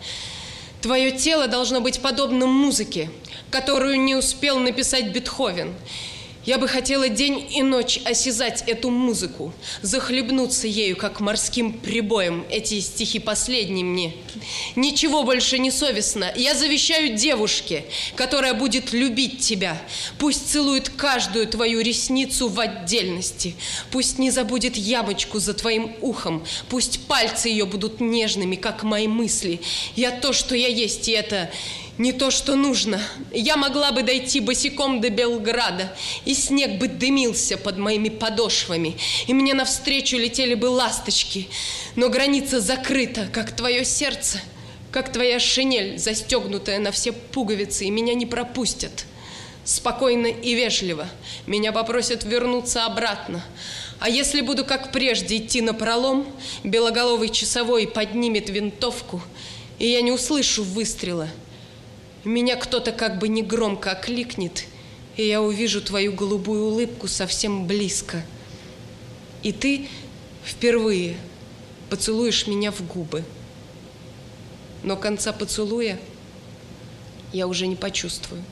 Твое 0.81 1.11
тело 1.11 1.47
должно 1.47 1.81
быть 1.81 1.99
подобно 1.99 2.47
музыке, 2.47 3.11
которую 3.51 4.01
не 4.01 4.15
успел 4.15 4.59
написать 4.59 5.11
Бетховен. 5.11 5.75
Я 6.45 6.57
бы 6.57 6.69
хотела 6.69 7.09
день 7.09 7.47
и 7.51 7.61
ночь 7.61 7.99
осязать 8.05 8.63
эту 8.65 8.89
музыку, 8.89 9.53
захлебнуться 9.81 10.67
ею, 10.67 10.95
как 10.95 11.19
морским 11.19 11.73
прибоем. 11.73 12.45
Эти 12.49 12.79
стихи 12.79 13.19
последние 13.19 13.83
мне. 13.83 14.13
Ничего 14.77 15.23
больше 15.23 15.59
не 15.59 15.69
совестно. 15.69 16.31
Я 16.37 16.55
завещаю 16.55 17.17
девушке, 17.17 17.83
которая 18.15 18.53
будет 18.53 18.93
любить 18.93 19.41
тебя. 19.41 19.81
Пусть 20.17 20.49
целует 20.49 20.87
каждую 20.87 21.45
твою 21.45 21.81
ресницу 21.81 22.47
в 22.47 22.57
отдельности. 22.59 23.55
Пусть 23.91 24.17
не 24.17 24.31
забудет 24.31 24.77
ямочку 24.77 25.39
за 25.39 25.53
твоим 25.53 25.93
ухом. 25.99 26.45
Пусть 26.69 27.01
пальцы 27.01 27.49
ее 27.49 27.65
будут 27.65 27.99
нежными, 27.99 28.55
как 28.55 28.83
мои 28.83 29.07
мысли. 29.07 29.59
Я 29.97 30.11
то, 30.11 30.31
что 30.31 30.55
я 30.55 30.69
есть, 30.69 31.09
и 31.09 31.11
это 31.11 31.51
не 31.99 32.13
то, 32.13 32.31
что 32.31 32.55
нужно. 32.55 33.01
Я 33.31 33.57
могла 33.57 33.91
бы 33.91 34.03
дойти 34.03 34.39
босиком 34.39 35.01
до 35.01 35.09
Белграда, 35.09 35.93
и 36.23 36.33
снег 36.33 36.79
бы 36.79 36.87
дымился 36.87 37.57
под 37.57 37.77
моими 37.77 38.07
подошвами, 38.07 38.97
и 39.27 39.33
мне 39.33 39.53
навстречу 39.53 40.15
летели 40.17 40.55
бы 40.55 40.67
ласточки. 40.67 41.49
Но 41.97 42.07
граница 42.07 42.61
закрыта, 42.61 43.27
как 43.31 43.53
твое 43.53 43.83
сердце, 43.83 44.39
как 44.91 45.11
твоя 45.11 45.39
шинель, 45.39 45.99
застегнутая 45.99 46.79
на 46.79 46.93
все 46.93 47.11
пуговицы, 47.11 47.83
и 47.85 47.91
меня 47.91 48.13
не 48.13 48.25
пропустят. 48.25 49.05
Спокойно 49.65 50.27
и 50.27 50.55
вежливо 50.55 51.05
меня 51.47 51.73
попросят 51.73 52.23
вернуться 52.23 52.85
обратно. 52.85 53.43
А 53.99 54.09
если 54.09 54.39
буду, 54.39 54.63
как 54.63 54.93
прежде, 54.93 55.35
идти 55.35 55.59
на 55.59 55.73
пролом, 55.73 56.25
белоголовый 56.63 57.27
часовой 57.27 57.87
поднимет 57.87 58.49
винтовку, 58.49 59.21
и 59.79 59.87
я 59.89 60.01
не 60.01 60.13
услышу 60.13 60.63
выстрела– 60.63 61.27
меня 62.23 62.55
кто-то 62.55 62.91
как 62.91 63.19
бы 63.19 63.27
негромко 63.27 63.91
окликнет, 63.91 64.65
и 65.15 65.27
я 65.27 65.41
увижу 65.41 65.81
твою 65.81 66.13
голубую 66.13 66.65
улыбку 66.65 67.07
совсем 67.07 67.67
близко. 67.67 68.23
И 69.43 69.51
ты 69.51 69.87
впервые 70.43 71.17
поцелуешь 71.89 72.47
меня 72.47 72.71
в 72.71 72.81
губы. 72.85 73.23
Но 74.83 74.95
конца 74.95 75.33
поцелуя 75.33 75.99
я 77.33 77.47
уже 77.47 77.67
не 77.67 77.75
почувствую. 77.75 78.43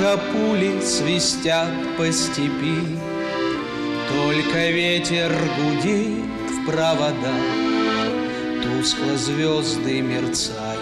Только 0.00 0.18
пули 0.32 0.80
свистят 0.82 1.70
по 1.96 2.10
степи, 2.10 2.98
Только 4.08 4.70
ветер 4.70 5.30
гудит 5.58 6.24
в 6.50 6.66
провода, 6.66 7.34
Тускло 8.62 9.16
звезды 9.16 10.00
мерцают. 10.00 10.80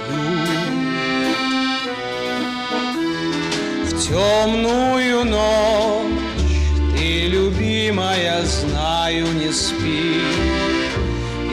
В 3.87 4.09
темную 4.09 5.25
ночь 5.25 6.97
ты, 6.97 7.27
любимая, 7.27 8.45
знаю, 8.45 9.27
не 9.35 9.53
спи, 9.53 10.23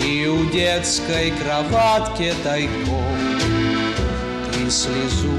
И 0.04 0.28
у 0.28 0.46
детской 0.52 1.32
кроватки 1.32 2.32
тайком 2.44 3.06
слезу 4.70 5.32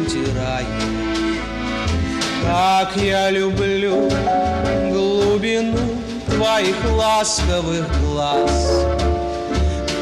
утираешь. 0.00 1.09
Как 2.42 2.96
я 2.96 3.30
люблю 3.30 4.08
глубину 4.90 5.78
твоих 6.26 6.76
ласковых 6.90 7.86
глаз. 8.00 8.84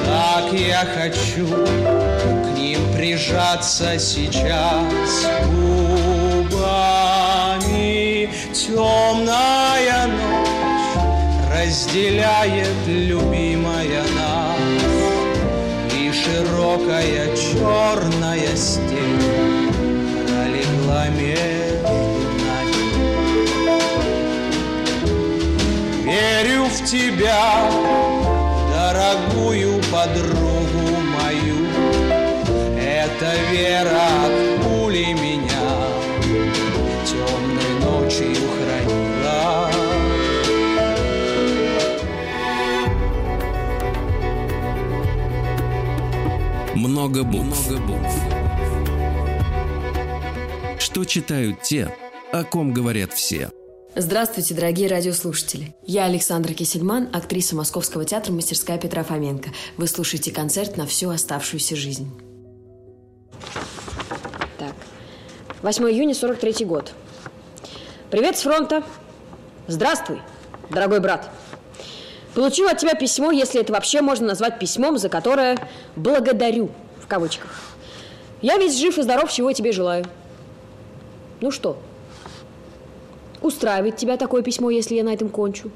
Как 0.07 0.53
я 0.53 0.87
хочу 0.95 1.47
к 1.47 2.59
ним 2.59 2.81
прижаться 2.95 3.99
сейчас. 3.99 5.27
Губами 5.47 6.89
Темная 8.53 10.07
ночь 10.07 11.53
разделяет 11.53 12.87
любимая 12.87 14.03
нас. 14.17 14.59
И 15.95 16.13
широкая 16.13 17.35
черная 17.37 18.57
степь 18.57 19.25
пролегла 20.27 21.09
между 21.09 21.58
в 26.69 26.85
тебя, 26.85 27.71
дорогую 28.71 29.81
подругу 29.91 30.97
мою 31.15 31.67
Эта 32.77 33.33
вера 33.51 34.07
от 34.25 34.63
пули 34.63 35.13
меня 35.15 35.69
темной 37.07 37.73
ночью 37.85 38.35
хранила 38.35 39.71
Много 46.75 47.25
букв. 47.25 47.69
Что 50.79 51.05
читают 51.05 51.63
те, 51.63 51.93
о 52.33 52.45
ком 52.45 52.73
говорят 52.73 53.13
все. 53.13 53.51
Здравствуйте, 53.97 54.55
дорогие 54.55 54.89
радиослушатели. 54.89 55.75
Я 55.83 56.05
Александра 56.05 56.53
Кисельман, 56.53 57.09
актриса 57.13 57.57
Московского 57.57 58.05
театра 58.05 58.33
«Мастерская 58.33 58.79
Петра 58.79 59.03
Фоменко». 59.03 59.49
Вы 59.79 59.89
слушаете 59.89 60.31
концерт 60.31 60.77
на 60.77 60.87
всю 60.87 61.09
оставшуюся 61.09 61.75
жизнь. 61.75 62.09
Так. 64.59 64.75
8 65.63 65.85
июня, 65.91 66.15
43 66.15 66.67
год. 66.67 66.93
Привет 68.11 68.37
с 68.37 68.43
фронта. 68.43 68.85
Здравствуй, 69.67 70.21
дорогой 70.71 71.01
брат. 71.01 71.31
Получил 72.35 72.69
от 72.69 72.79
тебя 72.79 72.95
письмо, 72.95 73.33
если 73.33 73.61
это 73.61 73.73
вообще 73.73 74.03
можно 74.03 74.27
назвать 74.29 74.59
письмом, 74.59 74.99
за 74.99 75.09
которое 75.09 75.59
«благодарю» 75.97 76.71
в 77.03 77.07
кавычках. 77.07 77.63
Я 78.43 78.59
весь 78.59 78.79
жив 78.79 78.99
и 78.99 79.03
здоров, 79.03 79.33
чего 79.33 79.51
тебе 79.53 79.73
желаю. 79.73 80.05
Ну 81.41 81.51
что, 81.51 81.81
устраивает 83.43 83.97
тебя 83.97 84.17
такое 84.17 84.43
письмо, 84.43 84.71
если 84.71 84.95
я 84.95 85.05
на 85.05 85.13
этом 85.13 85.29
кончу? 85.29 85.71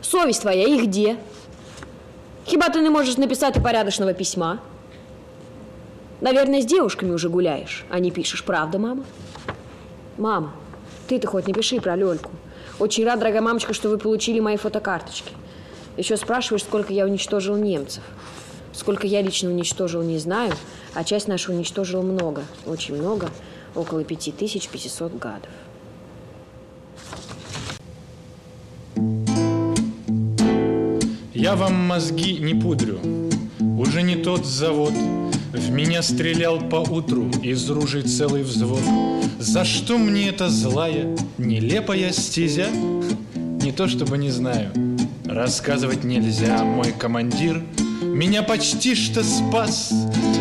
Совесть 0.00 0.42
твоя 0.42 0.64
и 0.64 0.86
где? 0.86 1.16
Хіба 2.46 2.68
ты 2.68 2.80
не 2.80 2.90
можешь 2.90 3.16
написать 3.16 3.56
и 3.56 3.60
порядочного 3.60 4.14
письма? 4.14 4.60
Наверное, 6.20 6.60
с 6.60 6.66
девушками 6.66 7.10
уже 7.10 7.28
гуляешь, 7.28 7.84
а 7.90 7.98
не 7.98 8.10
пишешь, 8.10 8.44
правда, 8.44 8.78
мама? 8.78 9.04
Мама, 10.18 10.52
ты-то 11.08 11.26
хоть 11.28 11.46
не 11.46 11.52
пиши 11.52 11.80
про 11.80 11.96
Лёльку. 11.96 12.30
Очень 12.78 13.04
рад, 13.04 13.18
дорогая 13.18 13.42
мамочка, 13.42 13.74
что 13.74 13.88
вы 13.88 13.98
получили 13.98 14.40
мои 14.40 14.56
фотокарточки. 14.56 15.32
Еще 15.96 16.16
спрашиваешь, 16.16 16.62
сколько 16.62 16.92
я 16.92 17.04
уничтожил 17.04 17.56
немцев. 17.56 18.02
Сколько 18.72 19.06
я 19.06 19.20
лично 19.20 19.50
уничтожил, 19.50 20.02
не 20.02 20.18
знаю, 20.18 20.52
а 20.94 21.04
часть 21.04 21.28
наша 21.28 21.52
уничтожила 21.52 22.02
много, 22.02 22.42
очень 22.66 22.96
много, 22.96 23.28
около 23.74 24.02
5500 24.02 25.18
гадов. 25.18 25.50
Я 31.42 31.56
вам 31.56 31.74
мозги 31.74 32.34
не 32.34 32.54
пудрю, 32.54 33.00
уже 33.58 34.02
не 34.02 34.14
тот 34.14 34.46
завод. 34.46 34.92
В 35.52 35.70
меня 35.72 36.00
стрелял 36.00 36.60
по 36.60 36.76
утру 36.76 37.28
из 37.42 37.68
ружей 37.68 38.02
целый 38.02 38.44
взвод. 38.44 38.80
За 39.40 39.64
что 39.64 39.98
мне 39.98 40.28
эта 40.28 40.48
злая, 40.48 41.16
нелепая 41.38 42.12
стезя? 42.12 42.68
Не 43.34 43.72
то 43.72 43.88
чтобы 43.88 44.18
не 44.18 44.30
знаю, 44.30 44.70
рассказывать 45.24 46.04
нельзя. 46.04 46.62
Мой 46.62 46.92
командир 46.96 47.60
меня 48.02 48.44
почти 48.44 48.94
что 48.94 49.24
спас, 49.24 49.92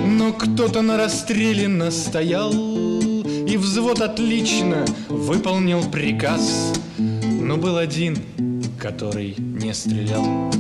но 0.05 0.31
кто-то 0.33 0.83
на 0.83 0.97
расстреле 0.97 1.67
настоял, 1.67 2.53
и 2.53 3.57
взвод 3.57 4.01
отлично 4.01 4.85
выполнил 5.09 5.81
приказ. 5.89 6.73
Но 6.99 7.57
был 7.57 7.77
один, 7.77 8.19
который 8.77 9.33
не 9.39 9.73
стрелял. 9.73 10.51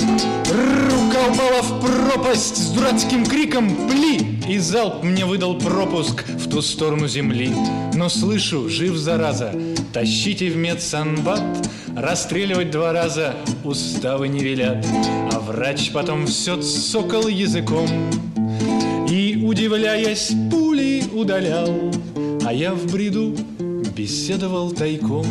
Рука 0.00 1.20
упала 1.30 1.62
в 1.62 1.80
пропасть 1.80 2.56
с 2.56 2.70
дурацким 2.70 3.24
криком 3.24 3.88
«Пли!» 3.88 4.38
И 4.48 4.58
залп 4.58 5.02
мне 5.04 5.24
выдал 5.24 5.58
пропуск 5.58 6.24
в 6.28 6.48
ту 6.48 6.62
сторону 6.62 7.08
земли. 7.08 7.52
Но 7.94 8.08
слышу, 8.08 8.68
жив 8.68 8.96
зараза, 8.96 9.54
тащите 9.92 10.50
в 10.50 10.56
медсанбат, 10.56 11.42
Расстреливать 11.96 12.70
два 12.70 12.92
раза 12.92 13.34
уставы 13.64 14.28
не 14.28 14.40
велят. 14.40 14.86
А 15.32 15.40
врач 15.40 15.90
потом 15.92 16.26
все 16.26 16.60
цокал 16.60 17.26
языком 17.28 17.88
И, 19.08 19.40
удивляясь, 19.42 20.32
пули 20.50 21.02
удалял. 21.12 21.92
А 22.46 22.52
я 22.52 22.72
в 22.72 22.90
бреду 22.92 23.36
беседовал 23.96 24.70
тайком 24.70 25.26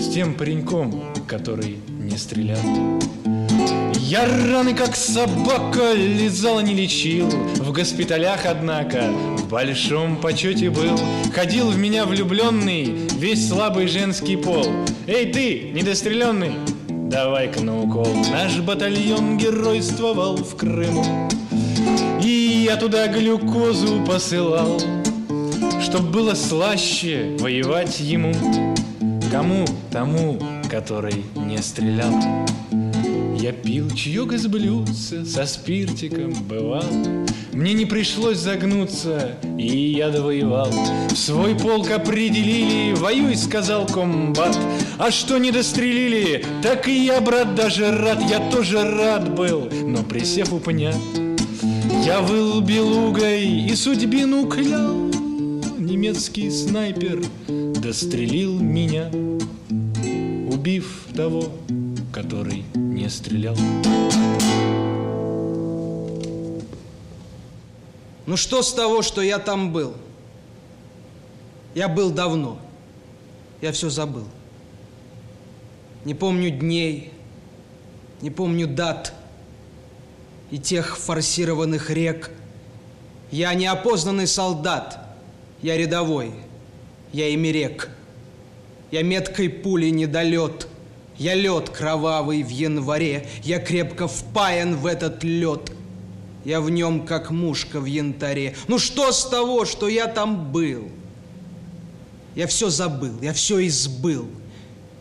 С 0.00 0.08
тем 0.14 0.34
пареньком, 0.34 1.04
который 1.26 1.78
не 1.88 2.16
стрелял. 2.16 2.58
Я 4.08 4.24
раны, 4.24 4.74
как 4.74 4.96
собака, 4.96 5.92
лизал, 5.92 6.60
не 6.60 6.72
лечил. 6.72 7.28
В 7.28 7.72
госпиталях, 7.74 8.46
однако, 8.46 9.10
в 9.36 9.50
большом 9.50 10.16
почете 10.16 10.70
был. 10.70 10.98
Ходил 11.34 11.68
в 11.68 11.76
меня 11.76 12.06
влюбленный, 12.06 12.84
весь 13.18 13.46
слабый 13.46 13.86
женский 13.86 14.36
пол. 14.36 14.64
Эй 15.06 15.30
ты, 15.30 15.72
недостреленный, 15.74 16.52
давай-ка 16.88 17.60
на 17.60 17.82
укол. 17.82 18.08
Наш 18.32 18.56
батальон 18.60 19.36
геройствовал 19.36 20.36
в 20.38 20.56
Крыму 20.56 21.28
И 22.22 22.64
я 22.66 22.76
туда 22.76 23.08
глюкозу 23.08 24.02
посылал 24.06 24.80
Чтоб 25.82 26.00
было 26.00 26.32
слаще 26.32 27.36
воевать 27.40 28.00
ему. 28.00 28.32
Кому? 29.30 29.66
Тому, 29.92 30.38
который 30.70 31.26
не 31.36 31.58
стрелял 31.58 32.14
я 33.40 33.52
пил 33.52 33.90
чаек 33.90 34.32
из 34.32 34.46
блюдца, 34.48 35.24
со 35.24 35.46
спиртиком 35.46 36.34
бывал. 36.48 36.84
Мне 37.52 37.72
не 37.72 37.86
пришлось 37.86 38.38
загнуться, 38.38 39.36
и 39.56 39.92
я 39.92 40.10
довоевал. 40.10 40.72
В 41.08 41.16
свой 41.16 41.54
полк 41.54 41.90
определили, 41.90 42.94
воюй, 42.94 43.36
сказал 43.36 43.86
комбат. 43.86 44.58
А 44.98 45.10
что 45.10 45.38
не 45.38 45.52
дострелили, 45.52 46.44
так 46.62 46.88
и 46.88 47.04
я, 47.04 47.20
брат, 47.20 47.54
даже 47.54 47.90
рад. 47.90 48.20
Я 48.28 48.40
тоже 48.50 48.82
рад 48.82 49.34
был, 49.34 49.68
но 49.70 50.02
присев 50.02 50.52
у 50.52 50.58
пня, 50.58 50.92
я 52.04 52.20
выл 52.20 52.60
белугой 52.60 53.46
и 53.46 53.74
судьбину 53.74 54.48
клял. 54.48 54.96
Немецкий 55.78 56.50
снайпер 56.50 57.22
дострелил 57.80 58.58
меня, 58.58 59.10
убив 60.50 61.06
того, 61.14 61.52
который 62.12 62.64
не 62.98 63.08
стрелял. 63.08 63.56
Ну 68.26 68.36
что 68.36 68.62
с 68.62 68.74
того, 68.74 69.02
что 69.02 69.22
я 69.22 69.38
там 69.38 69.72
был? 69.72 69.94
Я 71.74 71.88
был 71.88 72.10
давно. 72.10 72.58
Я 73.60 73.72
все 73.72 73.88
забыл. 73.88 74.26
Не 76.04 76.14
помню 76.14 76.50
дней, 76.50 77.12
не 78.20 78.30
помню 78.30 78.66
дат 78.66 79.14
и 80.50 80.58
тех 80.58 80.98
форсированных 80.98 81.90
рек. 81.90 82.30
Я 83.30 83.54
неопознанный 83.54 84.26
солдат, 84.26 84.98
я 85.62 85.76
рядовой, 85.76 86.32
я 87.12 87.32
имерек. 87.34 87.90
Я 88.90 89.02
меткой 89.02 89.50
пули 89.50 89.90
недолет, 89.90 90.66
я 91.18 91.34
лед 91.34 91.70
кровавый 91.70 92.42
в 92.42 92.48
январе, 92.48 93.28
я 93.42 93.58
крепко 93.58 94.06
впаян 94.06 94.76
в 94.76 94.86
этот 94.86 95.24
лед. 95.24 95.72
Я 96.44 96.60
в 96.60 96.70
нем, 96.70 97.04
как 97.04 97.30
мушка 97.30 97.80
в 97.80 97.84
янтаре. 97.84 98.56
Ну 98.68 98.78
что 98.78 99.12
с 99.12 99.28
того, 99.28 99.64
что 99.64 99.88
я 99.88 100.06
там 100.06 100.52
был? 100.52 100.88
Я 102.34 102.46
все 102.46 102.70
забыл, 102.70 103.20
я 103.20 103.32
все 103.32 103.66
избыл. 103.66 104.26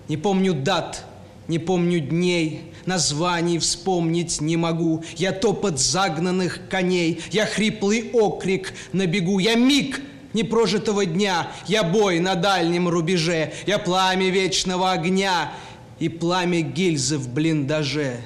Не 0.10 0.18
помню 0.18 0.54
дат, 0.54 1.06
не 1.48 1.60
помню 1.60 2.00
дней, 2.00 2.64
названий 2.86 3.60
вспомнить 3.60 4.42
не 4.42 4.58
могу. 4.58 5.04
Я 5.16 5.32
топот 5.32 5.80
загнанных 5.80 6.68
коней, 6.70 7.22
я 7.32 7.46
хриплый 7.46 8.10
окрик 8.12 8.74
на 8.92 9.06
бегу, 9.06 9.38
я 9.38 9.56
миг 9.56 10.02
непрожитого 10.34 11.06
дня. 11.06 11.52
Я 11.68 11.84
бой 11.84 12.20
на 12.20 12.36
дальнем 12.36 12.90
рубеже, 12.90 13.54
я 13.68 13.78
пламя 13.78 14.30
вечного 14.30 14.92
огня 14.92 15.54
и 16.00 16.10
пламя 16.10 16.62
гильзы 16.62 17.18
в 17.18 17.30
блиндаже. 17.30 18.20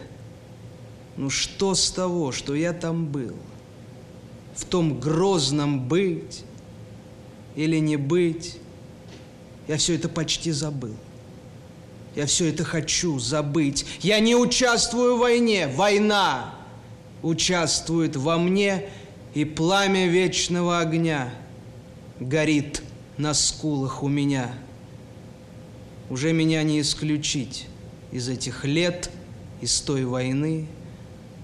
Ну 1.17 1.29
что 1.29 1.75
с 1.75 1.91
того, 1.91 2.31
что 2.31 2.55
я 2.55 2.73
там 2.73 3.05
был? 3.05 3.35
В 4.55 4.65
том 4.65 4.99
грозном 4.99 5.87
быть 5.87 6.43
или 7.55 7.77
не 7.77 7.97
быть, 7.97 8.57
я 9.67 9.77
все 9.77 9.95
это 9.95 10.09
почти 10.09 10.51
забыл. 10.51 10.95
Я 12.15 12.25
все 12.25 12.49
это 12.49 12.63
хочу 12.63 13.19
забыть. 13.19 13.85
Я 14.01 14.19
не 14.19 14.35
участвую 14.35 15.15
в 15.15 15.19
войне. 15.19 15.67
Война 15.67 16.55
участвует 17.21 18.15
во 18.15 18.37
мне, 18.37 18.89
и 19.33 19.45
пламя 19.45 20.07
вечного 20.07 20.79
огня 20.79 21.33
горит 22.19 22.83
на 23.17 23.33
скулах 23.33 24.03
у 24.03 24.09
меня. 24.09 24.51
Уже 26.11 26.33
меня 26.33 26.61
не 26.63 26.81
исключить 26.81 27.67
из 28.11 28.27
этих 28.27 28.65
лет, 28.65 29.09
из 29.61 29.79
той 29.79 30.03
войны. 30.03 30.67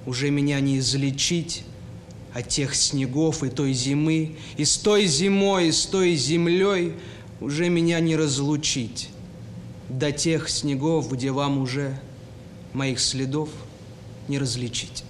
Уже 0.06 0.30
меня 0.30 0.60
не 0.60 0.80
излечить 0.80 1.64
от 2.34 2.50
тех 2.50 2.76
снегов 2.76 3.46
и 3.46 3.50
той 3.50 3.72
зимы. 3.72 4.36
И 4.58 4.66
с 4.66 4.76
той 4.76 5.06
зимой, 5.06 5.70
и 5.70 5.72
с 5.72 5.86
той 5.86 6.16
землей 6.16 6.96
уже 7.40 7.70
меня 7.70 8.02
не 8.02 8.18
разлучить 8.18 9.08
до 9.88 10.12
тех 10.12 10.50
снегов, 10.50 11.10
где 11.14 11.32
вам 11.32 11.60
уже 11.60 11.98
моих 12.74 13.00
следов 13.00 13.48
не 14.28 14.38
различить. 14.38 15.06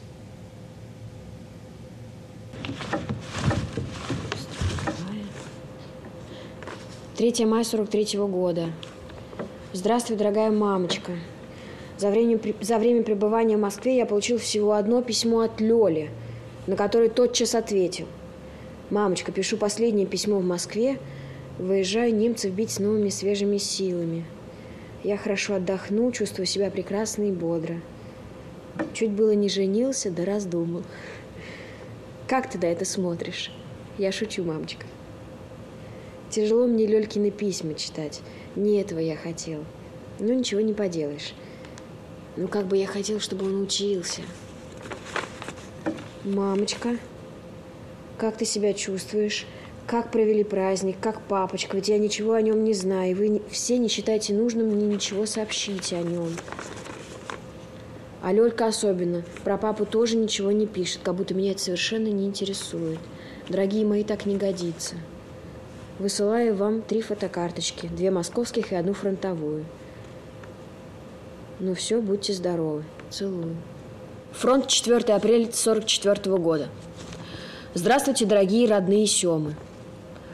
3 7.17 7.45
мая 7.45 7.63
43 7.63 8.17
-го 8.17 8.27
года. 8.27 8.71
Здравствуй, 9.73 10.15
дорогая 10.15 10.49
мамочка. 10.49 11.11
За 11.97 12.09
время, 12.09 12.39
за 12.61 12.77
время 12.77 13.03
пребывания 13.03 13.57
в 13.57 13.59
Москве 13.59 13.97
я 13.97 14.05
получил 14.05 14.37
всего 14.37 14.71
одно 14.71 15.01
письмо 15.01 15.41
от 15.41 15.59
Лёли, 15.59 16.09
на 16.67 16.77
которое 16.77 17.09
тотчас 17.09 17.53
ответил. 17.53 18.05
Мамочка, 18.89 19.33
пишу 19.33 19.57
последнее 19.57 20.07
письмо 20.07 20.39
в 20.39 20.45
Москве. 20.45 20.99
Выезжаю 21.59 22.15
немцев 22.15 22.53
бить 22.53 22.71
с 22.71 22.79
новыми 22.79 23.09
свежими 23.09 23.57
силами. 23.57 24.23
Я 25.03 25.17
хорошо 25.17 25.55
отдохнул, 25.55 26.13
чувствую 26.13 26.45
себя 26.45 26.71
прекрасно 26.71 27.23
и 27.23 27.31
бодро. 27.33 27.81
Чуть 28.93 29.11
было 29.11 29.31
не 29.31 29.49
женился, 29.49 30.09
да 30.11 30.23
раздумал. 30.23 30.83
Как 32.25 32.49
ты 32.49 32.57
на 32.57 32.65
это 32.71 32.85
смотришь? 32.85 33.51
Я 33.97 34.13
шучу, 34.13 34.45
мамочка. 34.45 34.85
Тяжело 36.29 36.67
мне 36.67 36.85
Лёлькины 36.85 37.31
письма 37.31 37.73
читать. 37.73 38.21
Не 38.57 38.81
этого 38.81 38.97
я 38.97 39.15
хотел. 39.15 39.63
Ну, 40.17 40.33
ничего 40.33 40.61
не 40.61 40.73
поделаешь. 40.73 41.35
Ну, 42.37 42.47
как 42.47 42.65
бы 42.65 42.75
я 42.75 42.87
хотел, 42.87 43.19
чтобы 43.19 43.45
он 43.45 43.61
учился. 43.61 44.21
Мамочка, 46.23 46.97
как 48.17 48.35
ты 48.35 48.45
себя 48.45 48.73
чувствуешь? 48.73 49.45
Как 49.85 50.11
провели 50.11 50.43
праздник? 50.43 50.95
Как 50.99 51.21
папочка? 51.21 51.77
Ведь 51.77 51.87
я 51.87 51.99
ничего 51.99 52.33
о 52.33 52.41
нем 52.41 52.63
не 52.63 52.73
знаю. 52.73 53.15
Вы 53.15 53.43
все 53.51 53.77
не 53.77 53.89
считаете 53.89 54.33
нужным 54.33 54.69
мне 54.69 54.87
ничего 54.87 55.27
сообщить 55.27 55.93
о 55.93 56.01
нем. 56.01 56.31
А 58.23 58.33
Лёлька 58.33 58.65
особенно. 58.65 59.23
Про 59.43 59.59
папу 59.59 59.85
тоже 59.85 60.17
ничего 60.17 60.51
не 60.51 60.65
пишет, 60.65 61.01
как 61.03 61.13
будто 61.13 61.35
меня 61.35 61.51
это 61.51 61.61
совершенно 61.61 62.07
не 62.07 62.25
интересует. 62.25 62.97
Дорогие 63.49 63.85
мои, 63.85 64.03
так 64.03 64.25
не 64.25 64.35
годится. 64.35 64.95
Высылаю 65.99 66.55
вам 66.55 66.83
три 66.83 67.01
фотокарточки, 67.01 67.87
две 67.87 68.11
московских 68.11 68.71
и 68.71 68.75
одну 68.75 68.93
фронтовую. 68.93 69.65
Ну 71.59 71.73
все, 71.73 71.99
будьте 72.01 72.33
здоровы. 72.33 72.83
Целую. 73.09 73.55
Фронт 74.33 74.67
4 74.67 75.15
апреля 75.15 75.51
44 75.51 76.37
года. 76.37 76.67
Здравствуйте, 77.73 78.27
дорогие 78.27 78.67
родные 78.67 79.07
Семы. 79.07 79.55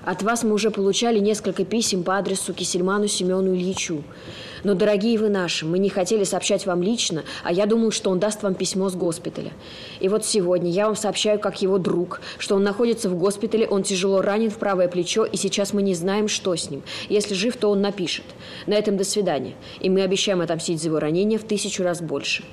От 0.04 0.22
вас 0.22 0.44
мы 0.44 0.54
уже 0.54 0.70
получали 0.70 1.20
несколько 1.20 1.64
писем 1.64 2.04
по 2.04 2.18
адресу 2.18 2.54
Кисельману 2.54 3.08
Семену 3.08 3.56
Ильичу. 3.56 4.04
Но, 4.64 4.76
дорогие 4.76 5.18
вы 5.18 5.30
наши, 5.30 5.66
мы 5.66 5.78
не 5.78 5.90
хотели 5.90 6.24
сообщать 6.24 6.66
вам 6.66 6.82
лично, 6.82 7.24
а 7.44 7.52
я 7.52 7.66
думал, 7.66 7.92
что 7.92 8.10
он 8.10 8.20
даст 8.20 8.44
вам 8.44 8.56
письмо 8.56 8.90
с 8.90 8.96
госпиталя. 8.96 9.52
И 10.00 10.08
вот 10.08 10.26
сегодня 10.26 10.72
я 10.72 10.86
вам 10.86 10.96
сообщаю, 10.96 11.40
как 11.40 11.62
его 11.62 11.78
друг, 11.78 12.22
что 12.38 12.56
он 12.56 12.64
находится 12.64 13.10
в 13.10 13.18
госпитале, 13.18 13.68
он 13.68 13.84
тяжело 13.84 14.22
ранен 14.22 14.50
в 14.50 14.58
правое 14.58 14.88
плечо, 14.88 15.26
и 15.26 15.36
сейчас 15.36 15.74
мы 15.74 15.82
не 15.82 15.96
знаем, 15.96 16.28
что 16.28 16.56
с 16.56 16.70
ним. 16.70 16.82
Если 17.10 17.34
жив, 17.34 17.58
то 17.58 17.70
он 17.70 17.82
напишет. 17.82 18.26
На 18.66 18.76
этом 18.76 18.96
до 18.96 19.04
свидания. 19.04 19.54
И 19.82 19.90
мы 19.90 20.02
обещаем 20.02 20.42
отомстить 20.42 20.82
за 20.82 20.88
его 20.88 21.00
ранение 21.00 21.38
в 21.38 21.44
тысячу 21.44 21.84
раз 21.84 22.02
больше. 22.02 22.44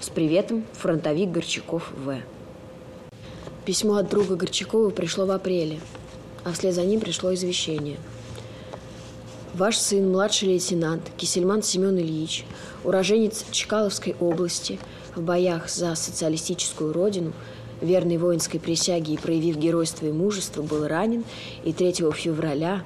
С 0.00 0.10
приветом, 0.10 0.64
фронтовик 0.74 1.30
Горчаков 1.30 1.90
В. 1.96 2.18
Письмо 3.64 3.96
от 3.96 4.10
друга 4.10 4.36
Горчакова 4.36 4.90
пришло 4.90 5.24
в 5.24 5.30
апреле, 5.30 5.80
а 6.44 6.52
вслед 6.52 6.74
за 6.74 6.82
ним 6.82 7.00
пришло 7.00 7.32
извещение. 7.32 7.96
Ваш 9.54 9.78
сын, 9.78 10.10
младший 10.10 10.48
лейтенант 10.48 11.12
Кисельман 11.16 11.62
Семен 11.62 11.96
Ильич, 11.96 12.44
уроженец 12.82 13.44
Чкаловской 13.52 14.16
области, 14.18 14.80
в 15.14 15.22
боях 15.22 15.70
за 15.70 15.94
социалистическую 15.94 16.92
родину, 16.92 17.32
верной 17.80 18.16
воинской 18.16 18.58
присяге 18.58 19.14
и 19.14 19.16
проявив 19.16 19.56
геройство 19.56 20.06
и 20.06 20.12
мужество, 20.12 20.62
был 20.62 20.88
ранен 20.88 21.22
и 21.62 21.72
3 21.72 21.92
февраля 21.92 22.82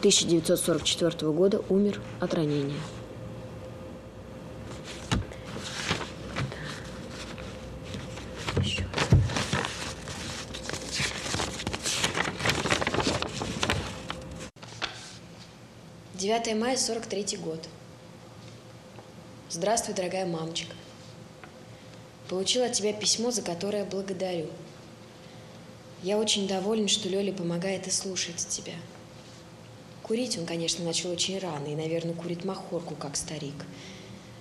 1944 0.00 1.30
года 1.30 1.62
умер 1.68 2.00
от 2.18 2.34
ранения. 2.34 2.74
9 16.28 16.54
мая 16.56 16.76
43 16.76 17.38
год. 17.38 17.66
Здравствуй, 19.48 19.94
дорогая 19.94 20.26
мамочка. 20.26 20.74
Получила 22.28 22.66
от 22.66 22.74
тебя 22.74 22.92
письмо, 22.92 23.30
за 23.30 23.40
которое 23.40 23.86
благодарю. 23.86 24.48
Я 26.02 26.18
очень 26.18 26.46
доволен, 26.46 26.86
что 26.86 27.08
Лёля 27.08 27.32
помогает 27.32 27.86
и 27.86 27.90
слушается 27.90 28.46
тебя. 28.46 28.74
Курить 30.02 30.36
он, 30.36 30.44
конечно, 30.44 30.84
начал 30.84 31.10
очень 31.12 31.38
рано 31.38 31.66
и, 31.66 31.74
наверное, 31.74 32.12
курит 32.12 32.44
махорку, 32.44 32.94
как 32.94 33.16
старик. 33.16 33.64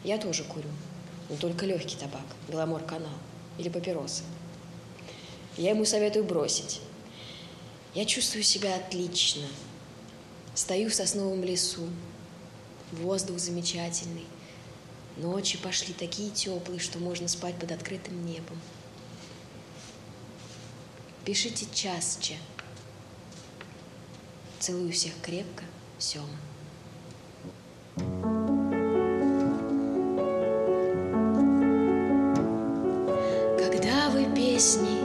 Я 0.04 0.18
тоже 0.18 0.44
курю, 0.44 0.68
но 1.30 1.38
только 1.38 1.66
легкий 1.66 1.96
табак, 1.96 2.26
Беломор 2.50 2.84
канал 2.84 3.18
или 3.58 3.70
папиросы. 3.70 4.24
Я 5.56 5.70
ему 5.70 5.86
советую 5.86 6.26
бросить. 6.26 6.82
Я 7.96 8.04
чувствую 8.04 8.44
себя 8.44 8.76
отлично. 8.76 9.44
Стою 10.58 10.90
в 10.90 10.96
сосновом 10.96 11.44
лесу. 11.44 11.88
Воздух 12.92 13.38
замечательный. 13.38 14.26
Ночи 15.18 15.56
пошли 15.56 15.94
такие 15.94 16.32
теплые, 16.32 16.80
что 16.80 16.98
можно 16.98 17.28
спать 17.28 17.54
под 17.60 17.72
открытым 17.72 18.26
небом. 18.26 18.60
Пишите 21.24 21.68
часче. 21.72 22.38
Целую 24.60 24.92
всех 24.92 25.14
крепко, 25.22 25.64
Сёма. 26.00 26.26
Когда 33.60 34.10
вы 34.10 34.26
песни 34.34 34.97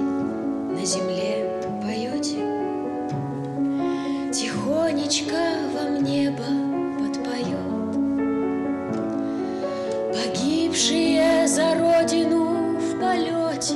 Погибшие 10.12 11.48
за 11.48 11.74
родину 11.74 12.76
в 12.76 13.00
полете, 13.00 13.74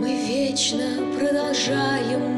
Мы 0.00 0.22
вечно 0.26 1.16
продолжаем 1.18 2.37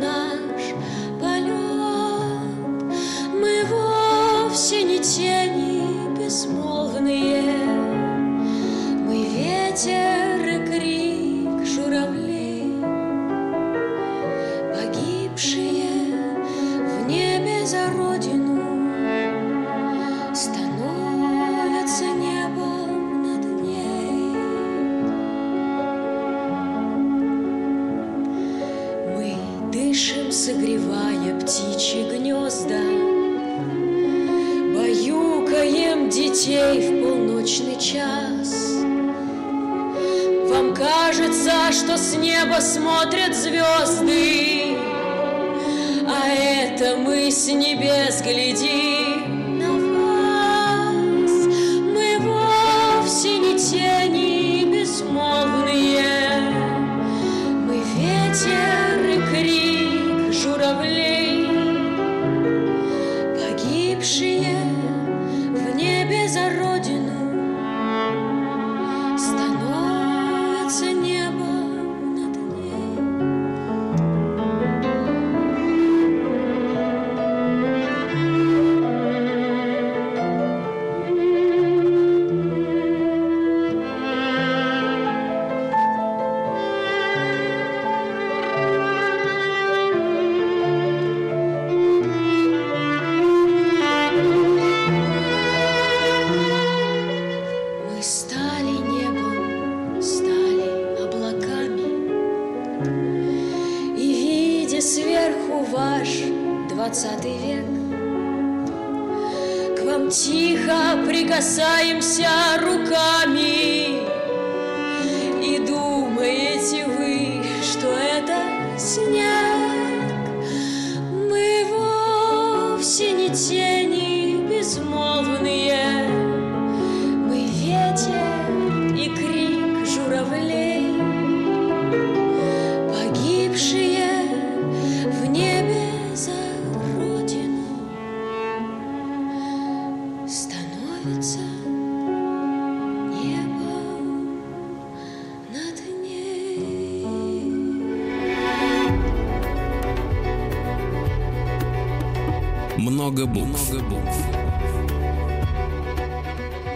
Много 153.27 153.83
букв. 153.83 154.17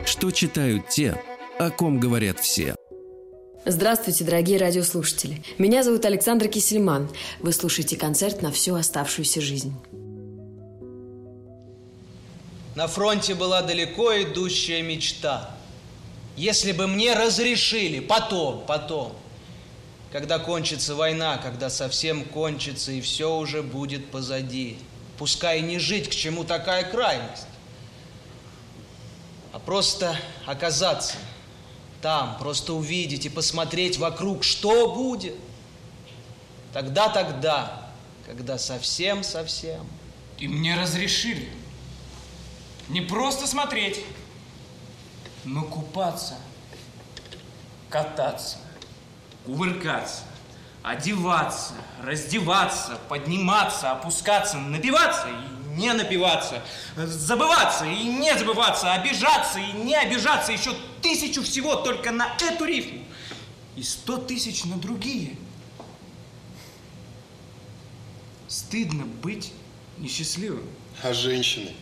Что 0.05 0.31
читают 0.31 0.89
те, 0.91 1.19
о 1.59 1.71
ком 1.71 1.99
говорят 1.99 2.39
все. 2.39 2.77
Здравствуйте, 3.65 4.25
дорогие 4.25 4.59
радиослушатели. 4.59 5.43
Меня 5.57 5.83
зовут 5.83 6.05
Александр 6.05 6.49
Кисельман. 6.49 7.09
Вы 7.41 7.53
слушаете 7.55 7.97
концерт 7.97 8.43
на 8.43 8.53
всю 8.53 8.75
оставшуюся 8.75 9.41
жизнь. 9.41 9.73
На 12.75 12.89
фронте 12.89 13.35
была 13.35 13.63
далеко 13.63 14.13
идущая 14.23 14.83
мечта. 14.83 15.51
Если 16.37 16.73
бы 16.73 16.87
мне 16.87 17.15
разрешили, 17.15 18.01
потом, 18.01 18.65
потом, 18.67 19.15
когда 20.13 20.39
кончится 20.39 20.95
война, 20.95 21.39
когда 21.39 21.71
совсем 21.71 22.23
кончится 22.25 22.93
и 22.93 23.01
все 23.01 23.35
уже 23.35 23.63
будет 23.63 24.11
позади, 24.11 24.77
пускай 25.19 25.61
не 25.61 25.79
жить, 25.79 26.09
к 26.09 26.13
чему 26.13 26.45
такая 26.45 26.91
крайность, 26.91 27.47
а 29.53 29.59
просто 29.59 30.17
оказаться 30.47 31.17
там, 32.05 32.37
просто 32.39 32.75
увидеть 32.75 33.25
и 33.25 33.31
посмотреть 33.31 33.97
вокруг, 33.97 34.45
что 34.45 34.95
будет. 34.95 35.37
Тогда-тогда, 36.75 37.91
когда 38.27 38.59
совсем-совсем 38.59 39.87
И 40.39 40.47
мне 40.47 40.79
разрешили. 40.79 41.49
Не 42.89 43.01
просто 43.01 43.47
смотреть, 43.47 44.01
но 45.45 45.63
купаться, 45.63 46.37
кататься, 47.89 48.59
кувыркаться, 49.47 50.25
одеваться, 50.85 51.73
раздеваться, 52.03 53.01
подниматься, 53.09 53.91
опускаться, 53.93 54.59
напиваться 54.59 55.27
и 55.29 55.77
не 55.77 55.93
напиваться, 55.95 56.63
забываться 56.95 57.87
и 57.87 58.05
не 58.05 58.37
забываться, 58.39 58.93
обижаться 58.93 59.59
и 59.59 59.73
не 59.73 59.97
обижаться, 59.97 60.53
еще 60.53 60.77
тысячу 61.01 61.43
всего 61.43 61.77
только 61.77 62.13
на 62.13 62.37
эту 62.39 62.67
рифму 62.67 63.03
и 63.77 63.83
сто 63.83 64.19
тысяч 64.19 64.65
на 64.65 64.77
другие. 64.77 65.37
Стыдно 68.47 69.07
быть 69.07 69.53
несчастливым. 69.97 70.69
А 71.03 71.15
женщины? 71.15 71.73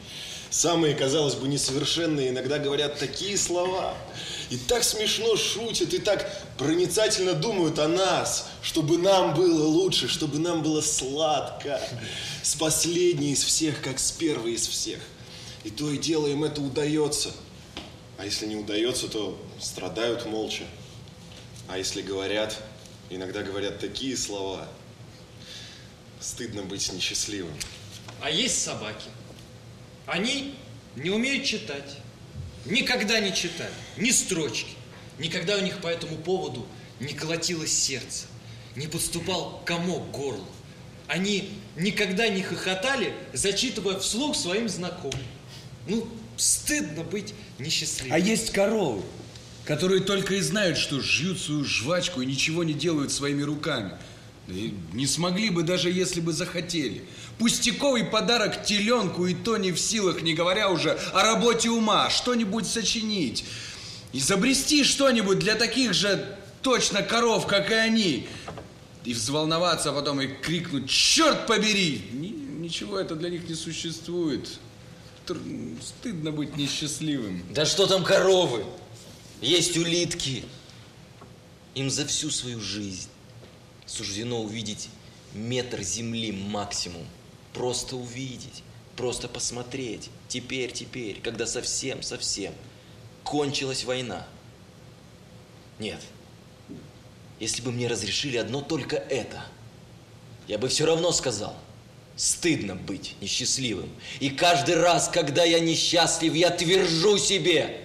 Самые, 0.48 0.94
казалось 0.94 1.34
бы, 1.34 1.48
несовершенные 1.48 2.28
иногда 2.28 2.58
говорят 2.58 2.98
такие 2.98 3.36
слова. 3.36 3.94
И 4.50 4.56
так 4.56 4.84
смешно 4.84 5.36
шутят, 5.36 5.94
и 5.94 5.98
так 5.98 6.30
проницательно 6.58 7.34
думают 7.34 7.78
о 7.78 7.88
нас, 7.88 8.48
чтобы 8.62 8.98
нам 8.98 9.34
было 9.34 9.66
лучше, 9.66 10.08
чтобы 10.08 10.38
нам 10.38 10.62
было 10.62 10.80
сладко. 10.80 11.80
С 12.42 12.54
последней 12.54 13.32
из 13.32 13.42
всех, 13.42 13.80
как 13.82 13.98
с 13.98 14.12
первой 14.12 14.54
из 14.54 14.66
всех. 14.66 15.00
И 15.64 15.70
то 15.70 15.90
и 15.90 15.98
дело 15.98 16.26
им 16.26 16.44
это 16.44 16.60
удается. 16.60 17.32
А 18.18 18.24
если 18.24 18.46
не 18.46 18.56
удается, 18.56 19.08
то 19.08 19.40
страдают 19.60 20.26
молча. 20.26 20.64
А 21.68 21.78
если 21.78 22.02
говорят, 22.02 22.56
иногда 23.10 23.42
говорят 23.42 23.78
такие 23.78 24.16
слова. 24.16 24.68
Стыдно 26.20 26.62
быть 26.62 26.92
несчастливым. 26.92 27.54
А 28.20 28.30
есть 28.30 28.62
собаки. 28.62 29.08
Они 30.06 30.54
не 30.96 31.10
умеют 31.10 31.44
читать. 31.44 31.96
Никогда 32.64 33.20
не 33.20 33.34
читали. 33.34 33.72
Ни 33.96 34.10
строчки. 34.10 34.72
Никогда 35.18 35.56
у 35.56 35.60
них 35.60 35.78
по 35.78 35.88
этому 35.88 36.16
поводу 36.16 36.66
не 37.00 37.12
колотилось 37.12 37.72
сердце. 37.72 38.26
Не 38.76 38.86
подступал 38.86 39.62
комок 39.64 40.08
к 40.08 40.10
горлу. 40.12 40.46
Они 41.08 41.50
никогда 41.76 42.28
не 42.28 42.42
хохотали, 42.42 43.12
зачитывая 43.32 43.98
вслух 43.98 44.36
своим 44.36 44.68
знакомым. 44.68 45.20
Ну, 45.86 46.08
стыдно 46.36 47.02
быть 47.02 47.34
несчастливым. 47.58 48.14
А 48.14 48.18
есть 48.18 48.50
коровы, 48.50 49.02
которые 49.64 50.00
только 50.02 50.34
и 50.36 50.40
знают, 50.40 50.78
что 50.78 51.00
жуют 51.00 51.40
свою 51.40 51.64
жвачку 51.64 52.22
и 52.22 52.26
ничего 52.26 52.64
не 52.64 52.72
делают 52.72 53.12
своими 53.12 53.42
руками. 53.42 53.92
Не 54.48 55.06
смогли 55.06 55.50
бы, 55.50 55.62
даже 55.62 55.90
если 55.90 56.20
бы 56.20 56.32
захотели. 56.32 57.04
Пустяковый 57.38 58.04
подарок 58.04 58.64
теленку 58.64 59.26
и 59.26 59.34
то 59.34 59.56
не 59.56 59.70
в 59.70 59.78
силах, 59.78 60.22
не 60.22 60.34
говоря 60.34 60.68
уже 60.70 60.98
о 61.14 61.22
работе 61.22 61.70
ума, 61.70 62.10
что-нибудь 62.10 62.66
сочинить. 62.66 63.44
Изобрести 64.12 64.84
что-нибудь 64.84 65.38
для 65.38 65.54
таких 65.54 65.94
же 65.94 66.36
точно 66.60 67.02
коров, 67.02 67.46
как 67.46 67.70
и 67.70 67.74
они. 67.74 68.26
И 69.04 69.14
взволноваться, 69.14 69.90
а 69.90 69.92
потом 69.92 70.20
и 70.20 70.26
крикнуть 70.26 70.88
«Черт 70.88 71.46
побери!» 71.46 72.02
Ни- 72.12 72.42
Ничего 72.62 72.98
это 72.98 73.16
для 73.16 73.28
них 73.30 73.48
не 73.48 73.54
существует. 73.56 74.48
Стыдно 75.82 76.30
быть 76.30 76.56
несчастливым. 76.56 77.42
Да 77.50 77.64
что 77.66 77.86
там 77.86 78.04
коровы? 78.04 78.64
Есть 79.40 79.76
улитки. 79.76 80.44
Им 81.74 81.90
за 81.90 82.06
всю 82.06 82.30
свою 82.30 82.60
жизнь 82.60 83.08
суждено 83.86 84.40
увидеть 84.42 84.88
метр 85.34 85.82
земли 85.82 86.32
максимум. 86.32 87.06
Просто 87.52 87.96
увидеть, 87.96 88.62
просто 88.96 89.28
посмотреть. 89.28 90.10
Теперь, 90.28 90.72
теперь, 90.72 91.20
когда 91.20 91.46
совсем, 91.46 92.02
совсем 92.02 92.54
кончилась 93.24 93.84
война. 93.84 94.26
Нет. 95.78 96.00
Если 97.40 97.62
бы 97.62 97.72
мне 97.72 97.88
разрешили 97.88 98.36
одно 98.36 98.60
только 98.60 98.96
это, 98.96 99.44
я 100.46 100.58
бы 100.58 100.68
все 100.68 100.86
равно 100.86 101.12
сказал, 101.12 101.56
стыдно 102.16 102.74
быть 102.74 103.16
несчастливым. 103.20 103.90
И 104.20 104.30
каждый 104.30 104.76
раз, 104.76 105.08
когда 105.08 105.44
я 105.44 105.60
несчастлив, 105.60 106.34
я 106.34 106.50
твержу 106.50 107.18
себе, 107.18 107.80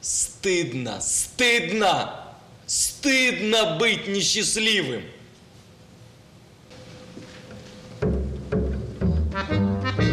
стыдно, 0.00 1.00
стыдно, 1.00 2.36
стыдно 2.66 3.76
быть 3.76 4.08
несчастливым. 4.08 5.04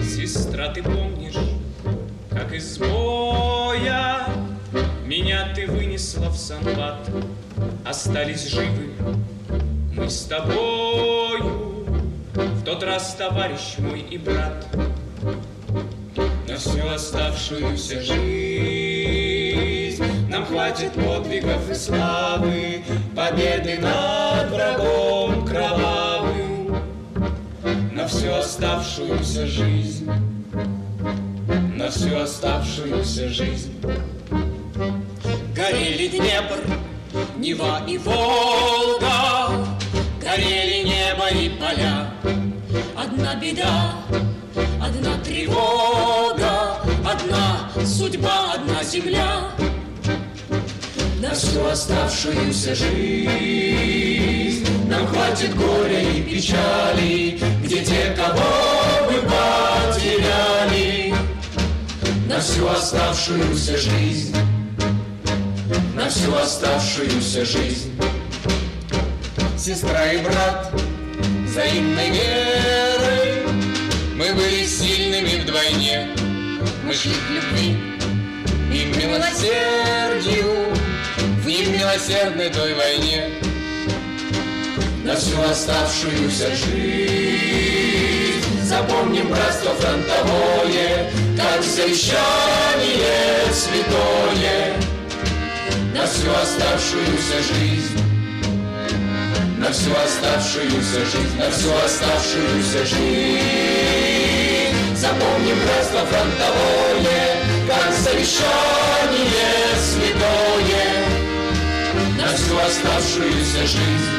Сестра, 0.04 0.70
ты 0.70 0.84
помнишь, 0.84 1.38
как 2.30 2.54
из 2.54 2.78
боя 2.78 4.28
Меня 5.06 5.54
ты 5.56 5.68
вынесла 5.68 6.30
в 6.30 6.38
санбат, 6.38 7.10
Остались 7.86 8.48
живы 8.48 8.90
мы 9.96 10.10
с 10.10 10.24
тобою 10.24 11.86
В 12.34 12.64
тот 12.66 12.84
раз 12.84 13.16
товарищ 13.16 13.76
мой 13.78 14.02
и 14.02 14.18
брат. 14.18 14.68
На 16.48 16.58
всю 16.58 16.86
оставшуюся 16.88 18.02
жизнь 18.02 20.04
Нам 20.30 20.46
хватит 20.46 20.92
подвигов 20.94 21.70
и 21.70 21.76
славы 21.76 22.84
Победы 23.16 23.78
над 23.80 24.50
врагом 24.52 25.46
кровавым 25.46 26.03
на 28.04 28.10
всю 28.10 28.34
оставшуюся 28.34 29.48
жизнь, 29.48 30.12
на 31.78 31.90
всю 31.90 32.18
оставшуюся 32.18 33.30
жизнь. 33.30 33.72
Горели 35.56 36.10
Днепр, 36.10 36.60
Нева 37.38 37.82
и 37.88 37.98
Волга, 37.98 39.66
горели 40.22 40.84
небо 40.84 41.30
и 41.30 41.48
поля. 41.52 42.12
Одна 42.98 43.36
беда, 43.36 43.94
одна 44.86 45.18
тревога, 45.24 46.82
одна 47.10 47.72
судьба, 47.86 48.56
одна 48.56 48.84
земля. 48.84 49.50
На 51.34 51.40
всю 51.40 51.66
оставшуюся 51.66 52.76
жизнь 52.76 54.68
нам 54.88 55.08
хватит 55.08 55.56
горя 55.56 56.00
и 56.00 56.22
печали, 56.22 57.40
где 57.64 57.84
те, 57.84 58.16
кого 58.16 58.44
мы 59.10 59.20
потеряли. 59.94 61.16
На 62.30 62.40
всю 62.40 62.68
оставшуюся 62.68 63.78
жизнь, 63.78 64.36
на 65.96 66.08
всю 66.08 66.36
оставшуюся 66.36 67.44
жизнь. 67.44 68.00
Сестра 69.58 70.14
и 70.14 70.20
брат, 70.20 70.72
взаимной 71.48 72.12
верой, 72.12 73.48
мы 74.16 74.36
были 74.36 74.64
сильными 74.68 75.42
вдвойне. 75.42 76.10
Мы 76.86 76.94
шли 76.94 77.14
к 77.14 77.30
любви 77.32 77.76
и 78.72 78.94
к 78.94 78.98
милосердию 81.54 81.64
в 81.64 81.70
немилосердной 81.70 82.50
той 82.50 82.74
войне 82.74 83.30
на 85.04 85.16
всю 85.16 85.40
оставшуюся 85.42 86.56
жизнь. 86.56 88.42
Запомним 88.64 89.28
братство 89.28 89.72
фронтовое, 89.76 91.12
как 91.38 91.64
завещание 91.64 93.54
святое. 93.54 94.74
На 95.94 96.08
всю 96.08 96.32
оставшуюся 96.32 97.44
жизнь, 97.54 98.00
на 99.60 99.72
всю 99.72 99.92
оставшуюся 99.92 101.06
жизнь, 101.06 101.38
на 101.38 101.52
всю 101.52 101.72
оставшуюся 101.86 102.86
жизнь. 102.86 104.76
Запомним 104.96 105.58
братство 105.66 106.00
фронтовое, 106.00 107.38
как 107.68 107.94
завещание 107.94 108.44
святое. 109.78 111.03
На 112.18 112.28
всю 112.36 112.58
оставшуюся 112.58 113.66
жизнь, 113.66 114.12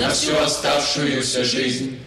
на 0.00 0.10
всю 0.10 0.36
оставшуюся 0.36 1.44
жизнь. 1.44 1.98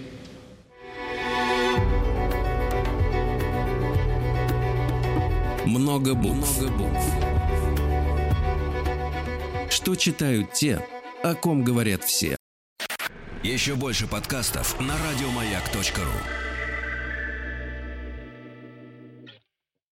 Много 5.66 6.14
букв. 6.14 6.62
Что 9.70 9.96
читают 9.96 10.54
те, 10.54 10.86
о 11.24 11.34
ком 11.36 11.64
говорят 11.64 12.04
все. 12.04 12.38
Еще 13.44 13.76
больше 13.76 14.08
подкастов 14.08 14.80
на 14.80 14.94
радиомаяк.ру. 14.98 16.47